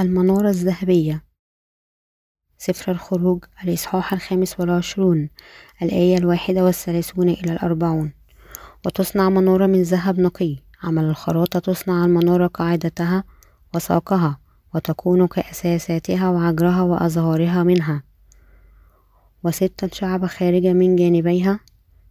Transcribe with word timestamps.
المنارة 0.00 0.48
الذهبية. 0.48 1.24
سفر 2.58 2.92
الخروج 2.92 3.44
الإصحاح 3.64 4.12
الخامس 4.12 4.60
والعشرون 4.60 5.28
الآية 5.82 6.18
الواحدة 6.18 6.64
والثلاثون 6.64 7.28
إلى 7.28 7.52
الأربعون. 7.52 8.12
وتصنع 8.86 9.28
منارة 9.28 9.66
من 9.66 9.82
ذهب 9.82 10.20
نقي. 10.20 10.56
عمل 10.82 11.04
الخراطة 11.04 11.58
تصنع 11.58 12.04
المنارة 12.04 12.46
قاعدتها 12.46 13.24
وساقها 13.74 14.38
وتكون 14.74 15.26
كأساساتها 15.26 16.30
وعجرها 16.30 16.82
وأزهارها 16.82 17.62
منها. 17.62 18.02
وستة 19.44 19.88
شعب 19.92 20.26
خارجة 20.26 20.72
من 20.72 20.96
جانبيها 20.96 21.60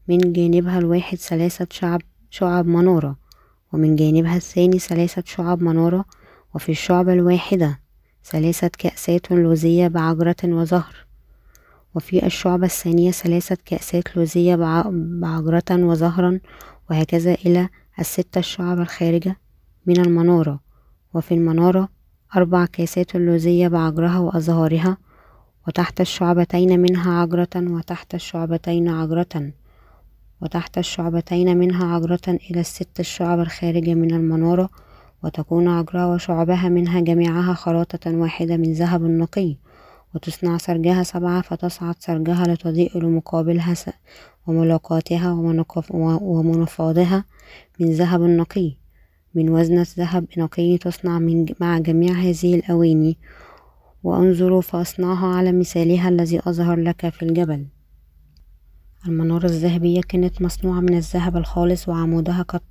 من 0.08 0.34
جانبها 0.34 0.80
الواحد 0.80 1.18
ثلاثة 1.18 1.68
شعب 1.72 2.02
شعب 2.30 2.68
منارة 2.68 3.16
ومن 3.74 3.96
جانبها 3.96 4.36
الثاني 4.36 4.80
ثلاثة 4.80 5.24
شعب 5.26 5.62
منارة 5.64 6.06
وفي 6.56 6.72
الشعبة 6.72 7.14
الواحدة 7.14 7.80
ثلاثة 8.26 8.72
كأسات 8.78 9.32
لوزية 9.32 9.88
بعجرة 9.88 10.36
وزهر. 10.44 10.96
وفي 11.96 12.26
الشعبة 12.26 12.66
الثانية 12.66 13.12
ثلاثة 13.12 13.58
كأسات 13.66 14.18
لوزية 14.18 14.56
بعجرة 15.22 15.64
وزهرا 15.72 16.40
وهكذا 16.90 17.34
إلى 17.34 17.70
الستة 18.00 18.40
الشعب 18.40 18.80
الخارجة 18.80 19.38
من 19.86 20.00
المنارة. 20.00 20.60
وفي 21.14 21.34
المنارة 21.34 21.90
أربع 22.36 22.66
كأسات 22.66 23.16
لوزية 23.16 23.68
بعجرها 23.68 24.20
وأزهارها 24.20 24.98
وتحت 25.68 26.02
الشعبتين 26.02 26.80
منها 26.80 27.22
عجرة 27.22 27.50
وتحت 27.56 28.16
الشعبتين 28.16 28.90
عجرة. 28.90 29.52
وتحت 30.42 30.78
الشعبتين 30.78 31.58
منها 31.58 31.96
عجرة 31.96 32.28
إلى 32.28 32.60
الست 32.60 33.00
الشعب 33.00 33.40
الخارجة 33.40 33.94
من 33.94 34.14
المنارة 34.14 34.70
وتكون 35.24 35.68
عجرها 35.68 36.06
وشعبها 36.06 36.70
منها 36.70 37.00
جميعها 37.00 37.54
خراطة 37.54 38.12
واحدة 38.18 38.58
من 38.58 38.74
ذهب 38.74 39.02
نقي 39.02 39.56
وتصنع 40.16 40.58
سرجها 40.58 41.04
سبعة 41.04 41.42
فتصعد 41.42 41.96
سرجها 42.00 42.44
لتضيء 42.44 42.98
لمقابلها 42.98 43.76
وملاقاتها 44.48 45.32
ومنفاضها 46.22 47.26
من 47.80 47.92
ذهب 47.92 48.22
نقي. 48.22 48.76
من 49.36 49.50
وزنة 49.50 49.88
ذهب 49.98 50.26
نقي 50.38 50.78
تصنع 50.78 51.20
من 51.20 51.46
مع 51.60 51.80
جميع 51.80 52.14
هذه 52.14 52.56
الأواني. 52.56 53.18
وانظروا 54.04 54.62
فأصنعها 54.62 55.28
على 55.28 55.52
مثالها 55.52 56.10
الذي 56.10 56.40
أظهر 56.40 56.80
لك 56.80 57.10
في 57.10 57.24
الجبل. 57.24 57.68
المنارة 59.08 59.46
الذهبية 59.46 60.02
كانت 60.02 60.42
مصنوعة 60.42 60.80
من 60.80 60.98
الذهب 60.98 61.38
الخالص 61.38 61.90
وعمودها 61.90 62.42
قد 62.42 62.62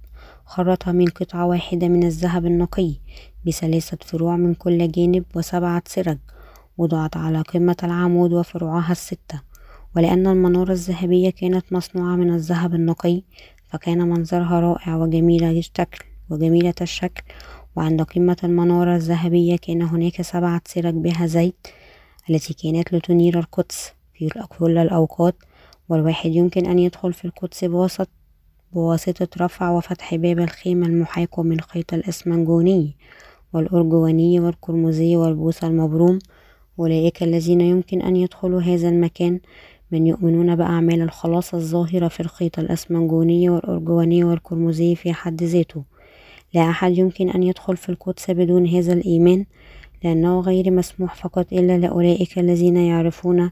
خرطها 0.48 0.92
من 0.92 1.06
قطعة 1.06 1.46
واحدة 1.46 1.88
من 1.88 2.06
الذهب 2.06 2.46
النقي 2.46 2.92
بثلاثة 3.46 3.98
فروع 4.04 4.36
من 4.36 4.54
كل 4.54 4.90
جانب 4.90 5.24
وسبعة 5.34 5.82
سرج 5.86 6.18
وضعت 6.78 7.16
على 7.16 7.40
قمة 7.40 7.76
العمود 7.82 8.32
وفروعها 8.32 8.92
الستة. 8.92 9.42
ولأن 9.96 10.26
المنارة 10.26 10.72
الذهبية 10.72 11.30
كانت 11.30 11.72
مصنوعة 11.72 12.16
من 12.16 12.34
الذهب 12.34 12.74
النقي 12.74 13.22
فكان 13.68 13.98
منظرها 13.98 14.60
رائع 14.60 14.96
وجميلة 14.96 15.50
الشكل 15.50 16.04
وجميلة 16.30 16.74
الشكل. 16.80 17.22
وعند 17.76 18.02
قمة 18.02 18.36
المنارة 18.44 18.96
الذهبية 18.96 19.56
كان 19.56 19.82
هناك 19.82 20.22
سبعة 20.22 20.62
سرج 20.66 20.94
بها 20.94 21.26
زيت 21.26 21.66
التي 22.30 22.54
كانت 22.54 22.92
لتنير 22.94 23.38
القدس 23.38 23.92
في 24.14 24.28
كل 24.58 24.78
الأوقات 24.78 25.34
والواحد 25.88 26.30
يمكن 26.30 26.66
أن 26.66 26.78
يدخل 26.78 27.12
في 27.12 27.24
القدس 27.24 27.64
بوسط 27.64 28.08
بواسطة 28.72 29.28
رفع 29.44 29.70
وفتح 29.70 30.14
باب 30.14 30.38
الخيمة 30.38 30.86
المحاكو 30.86 31.42
من 31.42 31.60
خيط 31.60 31.94
الإسمنجوني 31.94 32.96
والأرجواني 33.52 34.40
والقرمزي 34.40 35.16
والبوص 35.16 35.64
المبروم. 35.64 36.18
أولئك 36.78 37.22
الذين 37.22 37.60
يمكن 37.60 38.02
أن 38.02 38.16
يدخلوا 38.16 38.60
هذا 38.60 38.88
المكان 38.88 39.40
من 39.90 40.06
يؤمنون 40.06 40.56
بأعمال 40.56 41.02
الخلاص 41.02 41.54
الظاهرة 41.54 42.08
في 42.08 42.20
الخيط 42.20 42.58
الأسمنجوني 42.58 43.50
والأرجواني 43.50 44.24
والقرمزي 44.24 44.94
في 44.94 45.12
حد 45.12 45.42
ذاته. 45.42 45.84
لا 46.54 46.70
أحد 46.70 46.98
يمكن 46.98 47.30
أن 47.30 47.42
يدخل 47.42 47.76
في 47.76 47.88
القدس 47.88 48.30
بدون 48.30 48.66
هذا 48.66 48.92
الإيمان 48.92 49.44
لأنه 50.04 50.40
غير 50.40 50.70
مسموح 50.70 51.14
فقط 51.14 51.52
إلا 51.52 51.78
لأولئك 51.78 52.38
الذين 52.38 52.76
يعرفون 52.76 53.50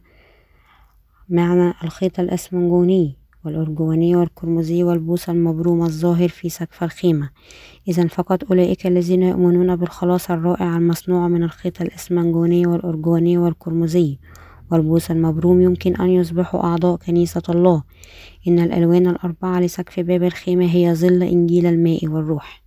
معنى 1.28 1.74
الخيط 1.84 2.20
الأسمنجوني. 2.20 3.25
والأرجواني 3.46 4.16
والقرمزي 4.16 4.82
والبوص 4.82 5.28
المبروم 5.28 5.82
الظاهر 5.82 6.28
في 6.28 6.48
سقف 6.48 6.84
الخيمة. 6.84 7.30
إذا 7.88 8.06
فقط 8.06 8.50
أولئك 8.50 8.86
الذين 8.86 9.22
يؤمنون 9.22 9.76
بالخلاص 9.76 10.30
الرائع 10.30 10.76
المصنوع 10.76 11.28
من 11.28 11.42
الخيط 11.42 11.80
الإسمنجوني 11.80 12.66
والأرجواني 12.66 13.38
والقرمزي 13.38 14.18
والبوص 14.70 15.10
المبروم 15.10 15.60
يمكن 15.60 15.96
أن 15.96 16.10
يصبحوا 16.10 16.60
أعضاء 16.60 16.96
كنيسة 16.96 17.42
الله. 17.48 17.82
إن 18.48 18.58
الألوان 18.58 19.06
الأربعة 19.06 19.60
لسقف 19.60 20.00
باب 20.00 20.22
الخيمة 20.22 20.64
هي 20.64 20.94
ظل 20.94 21.22
إنجيل 21.22 21.66
الماء 21.66 22.06
والروح. 22.06 22.62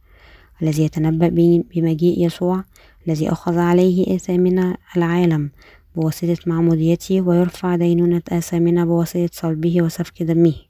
الذي 0.61 0.83
يتنبأ 0.83 1.29
بمجيء 1.75 2.25
يسوع 2.25 2.63
الذي 3.07 3.31
أخذ 3.31 3.57
عليه 3.57 4.15
آثامنا 4.15 4.77
العالم 4.97 5.51
بواسطة 5.95 6.37
معموديته 6.47 7.21
ويرفع 7.21 7.75
دينونة 7.75 8.21
آثامنا 8.29 8.85
بواسطة 8.85 9.29
صلبه 9.31 9.81
وسفك 9.81 10.23
دمه. 10.23 10.68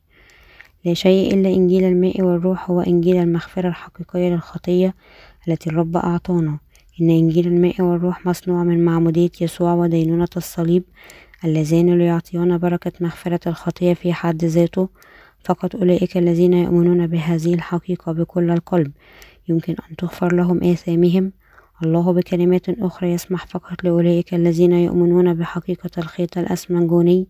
لا 0.86 0.94
شيء 0.94 1.34
إلا 1.34 1.50
إنجيل 1.50 1.84
الماء 1.84 2.22
والروح 2.22 2.70
هو 2.70 2.82
إنجيل 2.82 3.18
المغفرة 3.18 3.68
الحقيقية 3.68 4.30
للخطية 4.30 4.96
التي 5.48 5.70
الرب 5.70 5.98
أعطانا. 5.98 6.60
إن 7.02 7.10
إنجيل 7.10 7.48
الماء 7.48 7.82
والروح 7.82 8.26
مصنوع 8.26 8.64
من 8.64 8.86
معمودية 8.86 9.32
يسوع 9.42 9.74
ودينونة 9.74 10.28
الصليب 10.38 10.84
اللذان 11.46 11.98
ليعطيان 11.98 12.58
بركة 12.58 12.92
مغفرة 13.02 13.40
الخطية 13.48 13.94
في 13.94 14.14
حد 14.14 14.46
ذاته. 14.46 14.90
فقط 15.44 15.76
أولئك 15.76 16.18
الذين 16.18 16.54
يؤمنون 16.54 17.08
بهذه 17.08 17.54
الحقيقة 17.54 18.12
بكل 18.12 18.52
القلب. 18.52 18.92
يمكن 19.50 19.76
أن 19.90 19.96
تغفر 19.96 20.36
لهم 20.36 20.64
آثامهم. 20.64 21.32
الله 21.84 22.14
بكلمات 22.14 22.70
أخرى 22.70 23.12
يسمح 23.12 23.46
فقط 23.46 23.84
لأولئك 23.84 24.34
الذين 24.34 24.72
يؤمنون 24.72 25.34
بحقيقة 25.34 25.90
الخيط 25.98 26.38
الأسمنجوني 26.38 27.28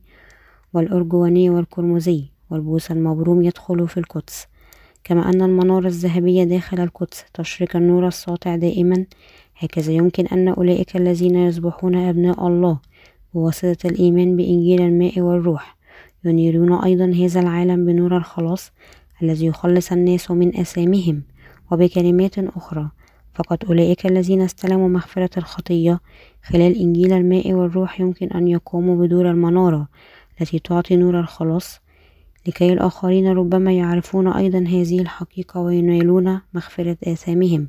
والأرجواني 0.74 1.50
والقرمزي 1.50 2.39
والبوس 2.50 2.92
المبروم 2.92 3.42
يدخل 3.42 3.88
في 3.88 3.98
القدس. 3.98 4.48
كما 5.04 5.30
أن 5.30 5.42
المنارة 5.42 5.88
الذهبية 5.88 6.44
داخل 6.44 6.80
القدس 6.80 7.26
تشرق 7.34 7.76
النور 7.76 8.08
الساطع 8.08 8.56
دائما 8.56 9.06
هكذا 9.58 9.92
يمكن 9.92 10.28
أن 10.28 10.48
أولئك 10.48 10.96
الذين 10.96 11.36
يصبحون 11.36 11.96
أبناء 11.96 12.48
الله 12.48 12.80
بواسطة 13.34 13.88
الإيمان 13.88 14.36
بإنجيل 14.36 14.82
الماء 14.82 15.20
والروح. 15.20 15.80
ينيرون 16.26 16.74
أيضا 16.74 17.06
هذا 17.06 17.40
العالم 17.40 17.86
بنور 17.86 18.18
الخلاص 18.18 18.72
الذي 19.24 19.46
يخلص 19.46 19.92
الناس 19.92 20.32
من 20.32 20.58
أثامهم 20.58 21.22
وبكلمات 21.72 22.40
أخرى 22.40 22.90
فقط 23.34 23.66
أولئك 23.66 24.06
الذين 24.06 24.42
استلموا 24.42 24.90
مغفرة 24.90 25.30
الخطية 25.38 26.00
خلال 26.44 26.76
إنجيل 26.76 27.14
الماء 27.14 27.54
والروح 27.54 28.00
يمكن 28.00 28.28
أن 28.28 28.48
يقوموا 28.48 29.06
بدور 29.06 29.32
المنارة 29.32 29.88
التي 30.42 30.60
تعطي 30.60 30.96
نور 30.96 31.20
الخلاص 31.20 31.80
لكي 32.50 32.74
الآخرين 32.74 33.28
ربما 33.28 33.72
يعرفون 33.72 34.28
أيضا 34.28 34.60
هذه 34.60 35.02
الحقيقة 35.02 35.60
وينالون 35.60 36.42
مغفرة 36.54 36.98
آثامهم. 37.08 37.68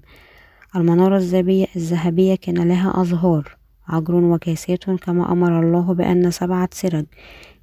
المنارة 0.76 1.16
الذهبية 1.76 2.34
كان 2.34 2.68
لها 2.68 3.02
أزهار 3.02 3.56
عجر 3.88 4.14
وكاسات 4.14 4.84
كما 4.90 5.32
أمر 5.32 5.60
الله 5.60 5.94
بأن 5.94 6.30
سبعة 6.30 6.68
سرج 6.72 7.04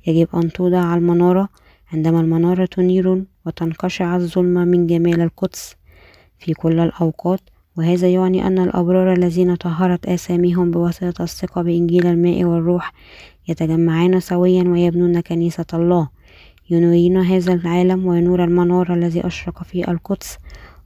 يجب 0.07 0.27
أن 0.35 0.51
توضع 0.51 0.79
على 0.79 1.00
المنارة. 1.00 1.50
عندما 1.94 2.21
المنارة 2.21 2.65
تنير 2.65 3.24
وتنقشع 3.45 4.15
الظلمة 4.15 4.65
من 4.65 4.88
جمال 4.88 5.21
القدس 5.21 5.75
في 6.39 6.53
كل 6.53 6.80
الأوقات 6.80 7.41
وهذا 7.77 8.07
يعني 8.07 8.47
أن 8.47 8.59
الأبرار 8.59 9.13
الذين 9.13 9.56
طهرت 9.56 10.06
آثامهم 10.06 10.71
بواسطة 10.71 11.24
الثقة 11.24 11.62
بإنجيل 11.62 12.07
الماء 12.07 12.44
والروح 12.44 12.94
يتجمعان 13.47 14.19
سويا 14.19 14.63
ويبنون 14.63 15.19
كنيسة 15.19 15.65
الله. 15.74 16.16
ينورين 16.69 17.17
هذا 17.17 17.53
العالم 17.53 18.05
ونور 18.05 18.43
المنار 18.43 18.93
الذي 18.93 19.27
أشرق 19.27 19.63
في 19.63 19.91
القدس 19.91 20.37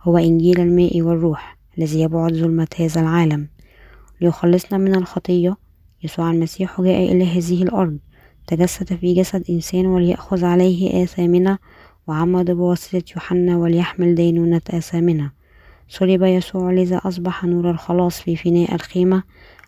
هو 0.01 0.17
إنجيل 0.17 0.59
الماء 0.59 1.01
والروح 1.01 1.57
الذي 1.77 2.01
يبعد 2.01 2.33
ظلمة 2.33 2.67
هذا 2.79 3.01
العالم. 3.01 3.47
ليخلصنا 4.21 4.77
من 4.77 4.95
الخطية 4.95 5.57
يسوع 6.03 6.31
المسيح 6.31 6.81
جاء 6.81 7.11
إلى 7.11 7.25
هذه 7.25 7.63
الأرض. 7.63 7.97
تجسد 8.47 8.93
في 8.93 9.13
جسد 9.13 9.43
إنسان 9.49 9.85
وليأخذ 9.85 10.45
عليه 10.45 11.03
آثامنا 11.03 11.57
وعمد 12.07 12.51
بواسطة 12.51 13.03
يوحنا 13.15 13.57
وليحمل 13.57 14.15
دينونة 14.15 14.61
آثامنا. 14.69 15.31
صلب 15.87 16.23
يسوع 16.23 16.71
لذا 16.71 17.01
أصبح 17.05 17.45
نور 17.45 17.71
الخلاص 17.71 18.21
في 18.21 18.35
فناء 18.35 18.75
الخيمة. 18.75 19.23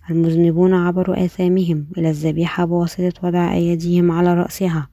المذنبون 0.09 0.73
عبروا 0.73 1.25
آثامهم 1.25 1.87
إلى 1.97 2.09
الذبيحة 2.09 2.65
بواسطة 2.65 3.13
وضع 3.23 3.53
أيديهم 3.53 4.11
على 4.11 4.33
رأسها. 4.33 4.87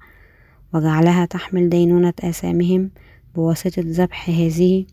وجعلها 0.74 1.24
تحمل 1.24 1.68
دينونة 1.68 2.12
آثامهم 2.24 2.90
بواسطة 3.34 3.82
ذبح 3.86 4.30
هذه 4.30 4.84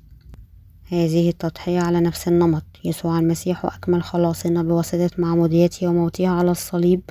هذه 0.90 1.30
التضحية 1.30 1.80
على 1.80 2.00
نفس 2.00 2.28
النمط. 2.28 2.64
يسوع 2.86 3.20
المسيح 3.20 3.66
أكمل 3.66 4.04
خلاصنا 4.04 4.64
بواسطة 4.64 5.10
معموديته 5.18 5.88
وموته 5.88 6.28
على 6.28 6.52
الصليب 6.52 7.02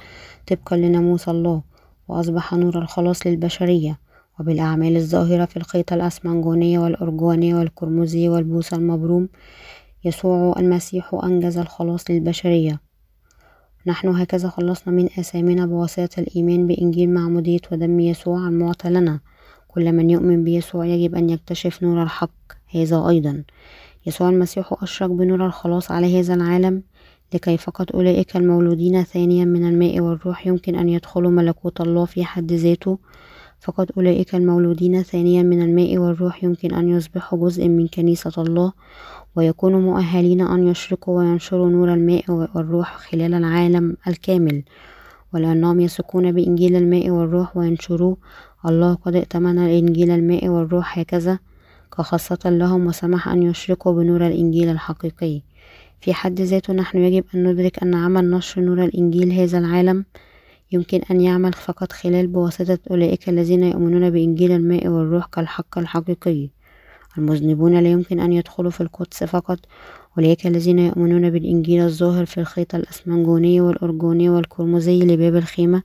طبقا 0.47 0.77
لناموس 0.77 1.29
الله 1.29 1.63
وأصبح 2.09 2.55
نور 2.55 2.79
الخلاص 2.79 3.27
للبشرية 3.27 3.99
وبالأعمال 4.41 4.97
الظاهرة 4.97 5.45
في 5.45 5.57
الخيط 5.57 5.93
الأسمنجونية 5.93 6.79
والأرجوانية 6.79 7.55
والقرمزية 7.55 8.29
والبوس 8.29 8.73
المبروم 8.75 9.29
يسوع 10.05 10.55
المسيح 10.59 11.15
أنجز 11.25 11.59
الخلاص 11.59 12.11
للبشرية. 12.11 12.86
نحن 13.87 14.09
هكذا 14.09 14.49
خلصنا 14.49 14.95
من 14.95 15.09
آثامنا 15.19 15.67
بواسطة 15.67 16.21
الإيمان 16.21 16.67
بإنجيل 16.67 17.11
معمودية 17.11 17.61
ودم 17.73 18.01
يسوع 18.01 18.49
المعطى 18.49 18.91
لنا. 18.91 19.21
كل 19.69 19.93
من 19.93 20.11
يؤمن 20.11 20.45
بيسوع 20.45 20.87
يجب 20.87 21.15
أن 21.15 21.31
يكتشف 21.31 21.83
نور 21.83 22.03
الحق 22.03 22.53
هذا 22.75 23.09
أيضا. 23.09 23.43
يسوع 24.07 24.29
المسيح 24.29 24.75
أشرق 24.83 25.09
بنور 25.11 25.47
الخلاص 25.47 25.91
على 25.91 26.21
هذا 26.21 26.35
العالم. 26.35 26.83
لكي 27.35 27.57
فقط 27.57 27.95
أولئك 27.95 28.37
المولودين 28.37 29.03
ثانيا 29.03 29.45
من 29.45 29.69
الماء 29.69 30.01
والروح 30.01 30.47
يمكن 30.47 30.75
أن 30.75 30.89
يدخلوا 30.89 31.31
ملكوت 31.31 31.81
الله 31.81 32.05
في 32.05 32.25
حد 32.25 32.53
ذاته. 32.53 32.99
فقط 33.67 33.89
أولئك 33.97 34.35
المولودين 34.35 35.03
ثانيا 35.03 35.43
من 35.43 35.63
الماء 35.63 35.99
والروح 35.99 36.45
يمكن 36.45 36.75
أن 36.75 36.89
يصبحوا 36.89 37.49
جزء 37.49 37.69
من 37.69 37.89
كنيسة 37.89 38.33
الله 38.39 38.73
ويكونوا 39.37 39.81
مؤهلين 39.81 40.41
أن 40.41 40.69
يشرقوا 40.69 41.19
وينشروا 41.19 41.71
نور 41.71 41.95
الماء 41.95 42.25
والروح 42.31 42.97
خلال 42.97 43.35
العالم 43.35 43.97
الكامل. 44.09 44.63
ولأنهم 45.35 45.81
يثقون 45.81 46.33
بإنجيل 46.33 46.77
الماء 46.77 47.11
والروح 47.11 47.57
وينشروه 47.57 48.17
الله 48.67 48.95
قد 48.95 49.17
ائتمن 49.17 49.59
إنجيل 49.59 50.11
الماء 50.11 50.49
والروح 50.49 50.99
هكذا 50.99 51.39
كخاصة 51.97 52.51
لهم 52.51 52.87
وسمح 52.87 53.29
أن 53.29 53.43
يشرقوا 53.43 53.93
بنور 53.93 54.27
الإنجيل 54.27 54.69
الحقيقي. 54.69 55.43
في 56.01 56.15
حد 56.15 56.41
ذاته 56.41 56.73
نحن 56.73 56.99
يجب 56.99 57.25
أن 57.35 57.49
ندرك 57.49 57.83
أن 57.83 57.95
عمل 57.95 58.31
نشر 58.31 58.61
نور 58.61 58.85
الإنجيل 58.85 59.33
هذا 59.33 59.59
العالم 59.59 60.05
يمكن 60.73 61.01
أن 61.11 61.21
يعمل 61.21 61.53
فقط 61.53 61.93
خلال 61.93 62.27
بواسطة 62.27 62.79
أولئك 62.91 63.29
الذين 63.29 63.63
يؤمنون 63.63 64.11
بإنجيل 64.11 64.53
الماء 64.53 64.89
والروح 64.89 65.27
كالحق 65.27 65.79
الحقيقي. 65.79 66.49
المذنبون 67.19 67.79
لا 67.81 67.91
يمكن 67.91 68.21
أن 68.21 68.33
يدخلوا 68.33 68.71
في 68.71 68.81
القدس 68.81 69.25
فقط. 69.25 69.59
أولئك 70.19 70.47
الذين 70.47 70.79
يؤمنون 70.79 71.31
بالإنجيل 71.31 71.83
الظاهر 71.83 72.27
في 72.27 72.41
الخيط 72.41 72.75
الأسمنجوني 72.75 73.61
والأرجوني 73.61 74.29
والقرمزي 74.29 74.99
لباب 75.01 75.37
الخيمة 75.37 75.83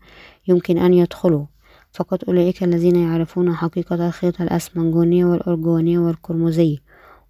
يمكن 0.47 0.77
أن 0.77 0.93
يدخلوا. 0.93 1.45
فقط 1.93 2.23
أولئك 2.23 2.63
الذين 2.63 2.95
يعرفون 2.95 3.55
حقيقة 3.55 4.07
الخيط 4.07 4.41
الأسمنجوني 4.41 5.23
والأرجوني 5.23 5.97
والقرمزي 5.97 6.79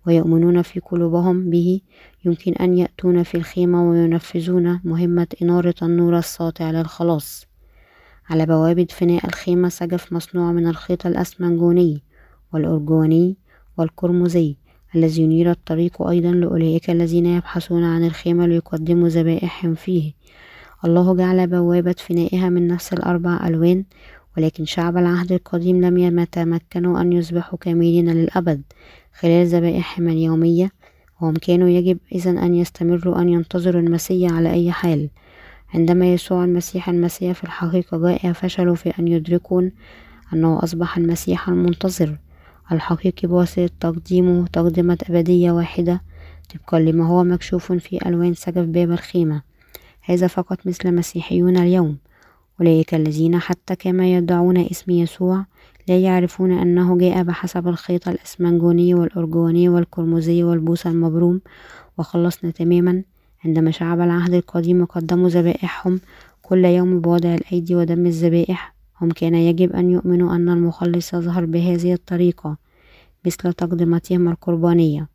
ويؤمنون 0.07 0.62
في 0.62 0.80
قلوبهم 0.80 1.50
به. 1.50 1.81
يمكن 2.25 2.53
أن 2.53 2.77
يأتون 2.77 3.24
في 3.24 3.36
الخيمة 3.36 3.89
وينفذون 3.89 4.80
مهمة 4.83 5.27
إنارة 5.42 5.75
النور 5.81 6.18
الساطع 6.18 6.71
للخلاص 6.71 7.48
على 8.30 8.45
بوابة 8.45 8.88
فناء 8.89 9.25
الخيمة 9.25 9.69
سجف 9.69 10.13
مصنوع 10.13 10.51
من 10.51 10.68
الخيط 10.68 11.06
الأسمنجوني 11.06 12.03
والأرجواني 12.53 13.38
والقرمزي 13.77 14.56
الذي 14.95 15.21
ينير 15.21 15.51
الطريق 15.51 16.01
أيضا 16.01 16.31
لأولئك 16.31 16.89
الذين 16.89 17.25
يبحثون 17.25 17.83
عن 17.83 18.06
الخيمة 18.06 18.45
ليقدموا 18.45 19.07
ذبائحهم 19.07 19.75
فيه. 19.75 20.13
الله 20.86 21.15
جعل 21.15 21.48
بوابة 21.48 21.95
فنائها 21.98 22.50
من 22.50 22.68
نفس 22.68 22.94
الأربع 22.94 23.48
ألوان 23.48 23.83
ولكن 24.38 24.65
شعب 24.65 24.98
العهد 24.98 25.31
القديم 25.31 25.81
لم 25.81 25.98
يتمكنوا 25.98 27.01
أن 27.01 27.13
يصبحوا 27.13 27.59
كاملين 27.59 28.09
للأبد. 28.09 28.62
خلال 29.19 29.48
ذبائحهم 29.48 30.08
اليومية 30.08 30.72
وهم 31.22 31.34
كانوا 31.34 31.69
يجب 31.69 31.98
إذا 32.12 32.30
أن 32.30 32.56
يستمروا 32.56 33.22
أن 33.22 33.30
ينتظروا 33.30 33.81
المسيح 33.81 34.34
على 34.34 34.52
أي 34.52 34.72
حال. 34.72 35.10
عندما 35.74 36.13
يسوع 36.13 36.44
المسيح 36.44 36.90
المسيح 36.90 37.31
في 37.31 37.44
الحقيقة 37.44 37.98
جاء 37.98 38.34
فشلوا 38.34 38.75
في 38.75 38.90
أن 39.00 39.08
يدركوا 39.08 39.62
أنه 40.34 40.63
أصبح 40.63 40.98
المسيح 40.98 41.50
المنتظر. 41.50 42.18
الحقيقي 42.72 43.28
بواسطة 43.28 43.69
تقديمه 43.80 44.48
تقدمة 44.48 44.98
أبدية 45.10 45.52
واحدة 45.52 46.02
طبقا 46.54 46.80
لما 46.80 47.08
هو 47.08 47.24
مكشوف 47.24 47.72
في 47.72 48.08
ألوان 48.08 48.34
سقف 48.34 48.66
باب 48.66 48.92
الخيمة. 48.92 49.42
هذا 50.02 50.28
فقط 50.28 50.68
مثل 50.68 50.96
مسيحيون 50.96 51.58
اليوم. 51.58 51.98
أولئك 52.60 52.94
الذين 52.94 53.40
حتى 53.40 53.75
كما 53.75 54.13
يدعون 54.13 54.58
اسم 54.58 54.92
يسوع 54.92 55.46
لا 55.88 56.00
يعرفون 56.00 56.51
أنه 56.51 56.98
جاء 56.98 57.24
بحسب 57.24 57.68
الخيط 57.68 58.07
الأسمنجوني 58.07 58.94
والأرجواني 58.94 59.69
والقرمزي 59.69 60.44
والبوس 60.44 60.88
المبروم 60.88 61.42
وخلصنا 61.98 62.51
تماما. 62.51 63.04
عندما 63.45 63.72
شعب 63.72 64.01
العهد 64.01 64.33
القديم 64.33 64.86
قدموا 64.86 65.30
ذبائحهم 65.30 66.00
كل 66.42 66.66
يوم 66.66 67.01
بوضع 67.01 67.33
الأيدي 67.33 67.75
ودم 67.75 68.06
الذبائح. 68.06 68.75
هم 69.01 69.12
كان 69.12 69.36
يجب 69.36 69.72
أن 69.72 69.92
يؤمنوا 69.92 70.36
أن 70.36 70.50
المخلص 70.50 71.13
يظهر 71.13 71.45
بهذه 71.45 71.94
الطريقة 71.94 72.57
مثل 73.25 73.54
تقدمتهم 73.54 74.27
القربانية. 74.30 75.07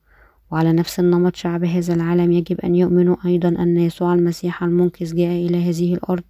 وعلى 0.50 0.72
نفس 0.72 1.00
النمط 1.00 1.36
شعب 1.36 1.64
هذا 1.64 1.94
العالم 1.94 2.32
يجب 2.32 2.60
أن 2.60 2.74
يؤمنوا 2.74 3.16
أيضا 3.26 3.48
أن 3.48 3.76
يسوع 3.76 4.14
المسيح 4.14 4.62
المنقذ 4.62 5.16
جاء 5.16 5.46
إلى 5.46 5.70
هذه 5.70 5.94
الأرض 5.94 6.22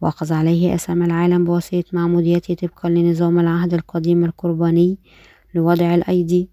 وأخذ 0.00 0.32
عليه 0.32 0.74
أسام 0.74 1.02
العالم 1.02 1.44
بواسطة 1.44 1.84
معموديته 1.92 2.54
طبقا 2.54 2.88
لنظام 2.88 3.38
العهد 3.38 3.74
القديم 3.74 4.24
القرباني 4.24 4.98
لوضع 5.54 5.94
الأيدي 5.94 6.48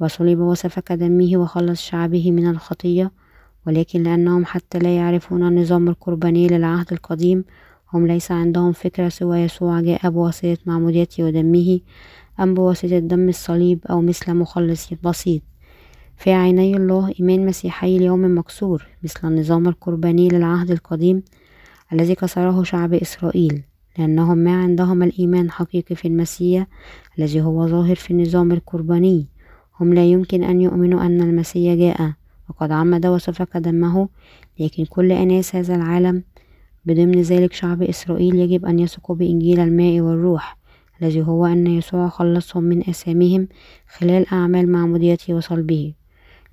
وصلب 0.00 0.38
وسفك 0.38 0.92
دمه 0.92 1.36
وخلص 1.36 1.80
شعبه 1.80 2.30
من 2.30 2.50
الخطية. 2.50 3.12
ولكن 3.66 4.02
لأنهم 4.02 4.44
حتى 4.44 4.78
لا 4.78 4.96
يعرفون 4.96 5.48
النظام 5.48 5.88
القرباني 5.88 6.46
للعهد 6.48 6.92
القديم 6.92 7.44
هم 7.92 8.06
ليس 8.06 8.30
عندهم 8.30 8.72
فكرة 8.72 9.08
سوى 9.08 9.38
يسوع 9.38 9.80
جاء 9.80 10.10
بواسطة 10.10 10.58
معموديته 10.66 11.24
ودمه 11.24 11.80
أم 12.40 12.54
بواسطة 12.54 12.98
دم 12.98 13.28
الصليب 13.28 13.78
أو 13.90 14.00
مثل 14.00 14.34
مخلص 14.34 14.94
بسيط. 15.04 15.42
في 16.16 16.32
عيني 16.32 16.76
الله 16.76 17.12
إيمان 17.20 17.46
مسيحي 17.46 17.96
اليوم 17.96 18.38
مكسور 18.38 18.86
مثل 19.02 19.28
النظام 19.28 19.68
القرباني 19.68 20.28
للعهد 20.28 20.70
القديم. 20.70 21.22
الذي 21.92 22.14
كسره 22.14 22.62
شعب 22.62 22.94
إسرائيل 22.94 23.62
لأنهم 23.98 24.38
ما 24.38 24.62
عندهم 24.62 25.02
الإيمان 25.02 25.50
حقيقي 25.50 25.94
في 25.94 26.08
المسيح 26.08 26.66
الذي 27.18 27.40
هو 27.40 27.66
ظاهر 27.66 27.96
في 27.96 28.10
النظام 28.10 28.52
القرباني. 28.52 29.26
هم 29.80 29.94
لا 29.94 30.04
يمكن 30.04 30.44
أن 30.44 30.60
يؤمنوا 30.60 31.06
أن 31.06 31.20
المسيح 31.20 31.74
جاء 31.74 32.12
وقد 32.48 32.72
عمد 32.72 33.06
وسفك 33.06 33.56
دمه 33.56 34.08
لكن 34.60 34.84
كل 34.84 35.12
أناس 35.12 35.56
هذا 35.56 35.74
العالم 35.74 36.22
بضمن 36.84 37.22
ذلك 37.22 37.52
شعب 37.52 37.82
إسرائيل 37.82 38.34
يجب 38.34 38.66
أن 38.66 38.78
يثقوا 38.78 39.16
بإنجيل 39.16 39.60
الماء 39.60 40.00
والروح 40.00 40.56
الذي 41.02 41.22
هو 41.22 41.46
أن 41.46 41.66
يسوع 41.66 42.08
خلصهم 42.08 42.64
من 42.64 42.88
أثامهم 42.88 43.48
خلال 43.98 44.26
أعمال 44.32 44.72
معموديته 44.72 45.34
وصلبه. 45.34 45.94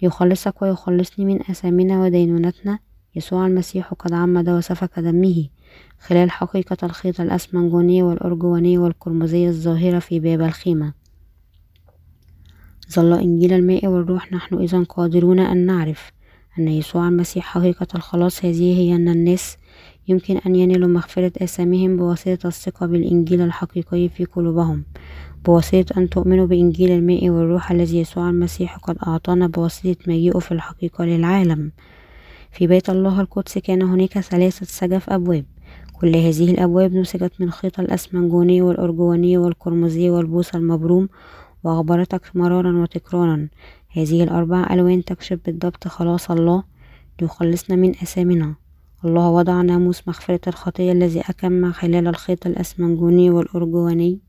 ليخلصك 0.02 0.62
ويخلصني 0.62 1.25
من 1.25 1.40
أثامنا 1.50 2.04
ودينونتنا. 2.04 2.80
يسوع 3.15 3.48
المسيح 3.48 3.93
قد 3.93 4.13
عمد 4.13 4.50
وسفك 4.50 5.00
دمه 5.00 5.48
خلال 6.00 6.32
حقيقة 6.32 6.77
الخيط 6.84 7.22
الأسمنجوني 7.22 8.03
والأرجواني 8.03 8.77
والقرمزي 8.77 9.48
الظاهرة 9.48 10.00
في 10.00 10.20
باب 10.20 10.41
الخيمة. 10.41 10.93
ظل 12.91 13.13
إنجيل 13.13 13.53
الماء 13.53 13.88
والروح 13.88 14.34
نحن 14.34 14.55
إذا 14.55 14.84
قادرون 14.84 15.39
أن 15.39 15.65
نعرف 15.65 16.12
أن 16.60 16.67
يسوع 16.67 17.08
المسيح 17.08 17.46
حقيقة 17.46 17.88
الخلاص 17.96 18.46
هذه 18.46 18.79
هي 18.79 18.96
أن 18.96 19.10
الناس 19.10 19.58
يمكن 20.08 20.38
أن 20.38 20.55
ينالوا 20.55 20.88
مغفرة 20.88 21.32
آثامهم 21.41 21.98
بواسطة 21.98 22.48
الثقة 22.48 22.86
بالإنجيل 22.86 23.41
الحقيقي 23.41 24.10
في 24.10 24.25
قلوبهم 24.25 24.84
بواسطة 25.46 25.98
أن 25.98 26.10
تؤمنوا 26.10 26.46
بإنجيل 26.46 26.91
الماء 26.91 27.29
والروح 27.29 27.72
الذي 27.72 28.00
يسوع 28.00 28.29
المسيح 28.29 28.77
قد 28.77 28.98
أعطانا 29.08 29.48
بواسطة 29.48 29.96
مجيئه 30.08 30.39
في 30.39 30.51
الحقيقة 30.51 31.05
للعالم. 31.05 31.72
في 32.53 32.67
بيت 32.67 32.89
الله 32.89 33.22
القدس 33.22 33.57
كان 33.57 33.81
هناك 33.81 34.19
ثلاثة 34.19 34.65
سجف 34.65 35.10
أبواب. 35.10 35.45
كل 35.93 36.15
هذه 36.15 36.51
الأبواب 36.51 36.93
نسجت 36.93 37.31
من 37.39 37.51
خيط 37.51 37.79
الأسمنجوني 37.79 38.62
والأرجواني 38.62 39.38
والقرمزي 39.38 40.10
والبوس 40.10 40.55
المبروم 40.55 41.10
وأخبرتك 41.63 42.36
مرارا 42.36 42.81
وتكرارا. 42.81 43.50
هذه 43.89 44.24
الأربع 44.24 44.74
ألوان 44.74 45.03
تكشف 45.03 45.39
بالضبط 45.45 45.88
خلاص 45.88 46.31
الله 46.31 46.63
ليخلصنا 47.22 47.75
من 47.75 47.89
أثامنا 47.89 48.55
الله 49.05 49.29
وضع 49.29 49.62
ناموس 49.62 50.07
مغفرة 50.07 50.41
الخطية 50.48 50.91
الذي 50.91 51.22
أكم 51.22 51.72
خلال 51.72 52.07
الخيط 52.07 52.48
الأسمنجوني 52.48 53.29
والأرجواني 53.29 54.19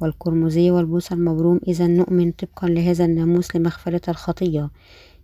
والقرمزي 0.00 0.70
والبوس 0.70 1.12
المبروم. 1.12 1.60
إذا 1.68 1.86
نؤمن 1.86 2.32
طبقا 2.32 2.68
لهذا 2.68 3.04
الناموس 3.04 3.56
لمغفرة 3.56 4.10
الخطية. 4.10 4.70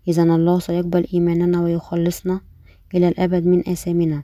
إذا 0.08 0.22
الله 0.22 0.58
سيقبل 0.58 1.06
إيماننا 1.14 1.62
ويخلصنا 1.62 2.40
إلى 2.94 3.08
الأبد 3.08 3.46
من 3.46 3.68
آثامنا. 3.68 4.22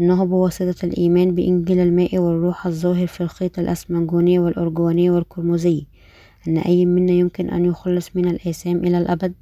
إنه 0.00 0.24
بواسطة 0.24 0.86
الإيمان 0.86 1.34
بإنجيل 1.34 1.78
الماء 1.78 2.18
والروح 2.18 2.66
الظاهر 2.66 3.06
في 3.06 3.20
الخيط 3.20 3.58
الأسمنجوني 3.58 4.38
والأرجواني 4.38 5.10
والقرمزي 5.10 5.86
أن 6.48 6.58
أي 6.58 6.86
منا 6.86 7.12
يمكن 7.12 7.50
أن 7.50 7.64
يخلص 7.64 8.10
من 8.14 8.28
الآثام 8.28 8.76
إلى 8.76 8.98
الأبد؟ 8.98 9.34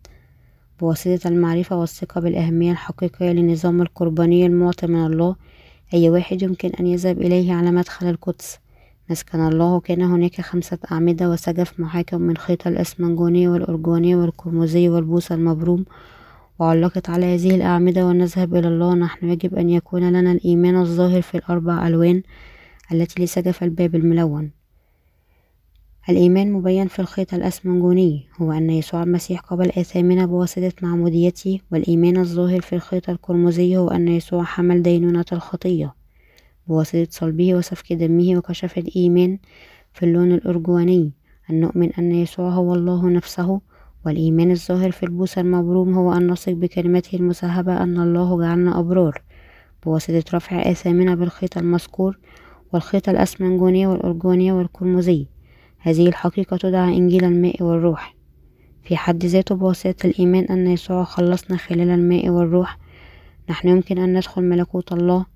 بواسطة 0.81 1.29
المعرفة 1.29 1.77
والثقة 1.77 2.21
بالأهمية 2.21 2.73
الحقيقية 2.73 3.33
للنظام 3.33 3.83
القرباني 3.83 4.47
المعطى 4.47 4.87
من 4.87 5.07
الله. 5.07 5.37
أي 5.95 6.11
واحد 6.11 6.43
يمكن 6.43 6.71
أن 6.81 6.87
يذهب 6.87 7.21
إليه 7.21 7.53
على 7.53 7.71
مدخل 7.71 8.09
القدس؟ 8.09 8.59
مسكن 9.11 9.41
الله 9.41 9.81
كان 9.81 10.03
هناك 10.03 10.41
خمسة 10.41 10.79
أعمدة 10.93 11.31
وسجف 11.31 11.81
محاكم 11.81 12.21
من 12.23 12.37
خيط 12.37 12.67
الأسمنجوني 12.67 13.49
والأرجواني 13.49 14.15
والقرمزي 14.15 14.89
والبوص 14.89 15.33
المبروم. 15.33 15.85
وعلقت 16.59 17.11
على 17.11 17.35
هذه 17.35 17.55
الأعمدة 17.55 18.07
ونذهب 18.07 18.55
إلى 18.55 18.69
الله. 18.69 18.95
نحن 18.95 19.29
يجب 19.29 19.55
أن 19.55 19.71
يكون 19.71 20.09
لنا 20.13 20.33
الإيمان 20.33 20.77
الظاهر 20.81 21.23
في 21.23 21.37
الأربع 21.37 21.87
ألوان 21.87 22.23
التي 22.93 23.25
لسجف 23.25 23.63
الباب 23.63 23.95
الملون. 23.95 24.51
الإيمان 26.09 26.53
مبين 26.53 26.89
في 26.89 26.99
الخيط 26.99 27.35
الأسمنجوني 27.35 28.27
هو 28.41 28.53
أن 28.53 28.71
يسوع 28.71 29.03
المسيح 29.03 29.41
قبل 29.41 29.69
آثامنا 29.69 30.27
بواسطة 30.27 30.73
معموديته 30.83 31.61
والإيمان 31.73 32.17
الظاهر 32.17 32.61
في 32.61 32.75
الخيط 32.75 33.11
القرمزي 33.11 33.77
هو 33.77 33.89
أن 33.89 34.09
يسوع 34.09 34.45
حمل 34.45 34.83
دينونة 34.83 35.25
الخطية. 35.33 36.02
بواسطة 36.69 37.07
صلبه 37.11 37.55
وسفك 37.55 37.93
دمه 37.93 38.37
وكشف 38.37 38.79
الإيمان 38.79 39.39
في 39.93 40.03
اللون 40.03 40.33
الأرجواني. 40.33 41.13
أن 41.51 41.61
نؤمن 41.61 41.93
أن 41.93 42.13
يسوع 42.13 42.51
هو 42.51 42.75
الله 42.75 43.11
نفسه 43.11 43.61
والإيمان 44.07 44.51
الظاهر 44.51 44.91
في 44.91 45.03
البوس 45.03 45.39
المبروم 45.39 45.95
هو 45.95 46.13
أن 46.13 46.31
نثق 46.31 46.53
بكلمته 46.53 47.17
المسهبة 47.17 47.83
أن 47.83 48.01
الله 48.01 48.41
جعلنا 48.41 48.79
أبرار. 48.79 49.23
بواسطة 49.85 50.25
رفع 50.35 50.71
آثامنا 50.71 51.15
بالخيط 51.15 51.59
المذكور 51.59 52.19
والخيط 52.73 53.09
الأسمنجوني 53.09 53.87
والأرجواني 53.87 54.53
والقرمزي 54.53 55.27
هذه 55.79 56.09
الحقيقة 56.09 56.57
تدعى 56.57 56.97
إنجيل 56.97 57.25
الماء 57.25 57.63
والروح. 57.63 58.17
في 58.83 58.97
حد 58.97 59.25
ذاته 59.25 59.55
بواسطة 59.55 60.07
الإيمان 60.07 60.45
أن 60.45 60.67
يسوع 60.67 61.05
خلصنا 61.05 61.57
خلال 61.57 61.91
الماء 61.91 62.29
والروح 62.29 62.79
نحن 63.51 63.69
يمكن 63.69 63.99
أن 63.99 64.17
ندخل 64.17 64.43
ملكوت 64.43 64.93
الله 64.93 65.27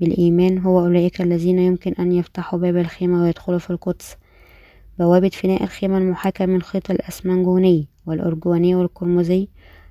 بالإيمان 0.00 0.58
هو 0.58 0.80
أولئك 0.80 1.20
الذين 1.20 1.58
يمكن 1.58 1.92
أن 1.98 2.12
يفتحوا 2.12 2.58
باب 2.58 2.76
الخيمة 2.76 3.22
ويدخلوا 3.22 3.58
في 3.58 3.70
القدس. 3.70 4.16
بوابة 4.98 5.28
فناء 5.28 5.62
الخيمة 5.62 5.98
المحاكاة 5.98 6.46
من 6.46 6.62
خيط 6.62 6.90
الأسمنجوني 6.90 7.86
والأرجواني 8.06 8.74
والقرمزي 8.74 9.48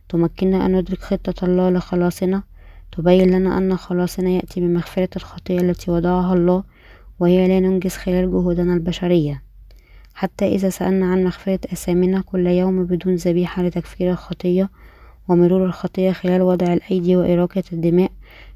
تمكننا 0.10 0.66
أن 0.66 0.76
ندرك 0.76 1.00
خطة 1.00 1.46
الله 1.46 1.70
لخلاصنا. 1.70 2.44
تبين 2.92 3.30
لنا 3.30 3.58
أن 3.58 3.78
خلاصنا 3.78 4.30
يأتي 4.30 4.62
بمغفرة 4.62 5.10
الخطية 5.16 5.60
التي 5.60 5.92
وضعها 5.92 6.34
الله 6.34 6.64
وهي 7.20 7.48
لا 7.48 7.60
ننجز 7.60 7.92
خلال 7.92 8.32
جهودنا 8.32 8.74
البشرية. 8.74 9.42
حتى 10.14 10.48
إذا 10.56 10.70
سألنا 10.70 11.06
عن 11.12 11.24
مغفرة 11.24 11.60
أثامنا 11.74 12.22
كل 12.22 12.48
يوم 12.48 12.86
بدون 12.86 13.16
ذبيحة 13.16 13.64
لتكفير 13.64 14.12
الخطية 14.12 14.70
ومرور 15.28 15.66
الخطية 15.66 16.12
خلال 16.12 16.42
وضع 16.42 16.74
الأيدي 16.74 17.16
وإراقة 17.16 17.64
الدماء 17.74 18.12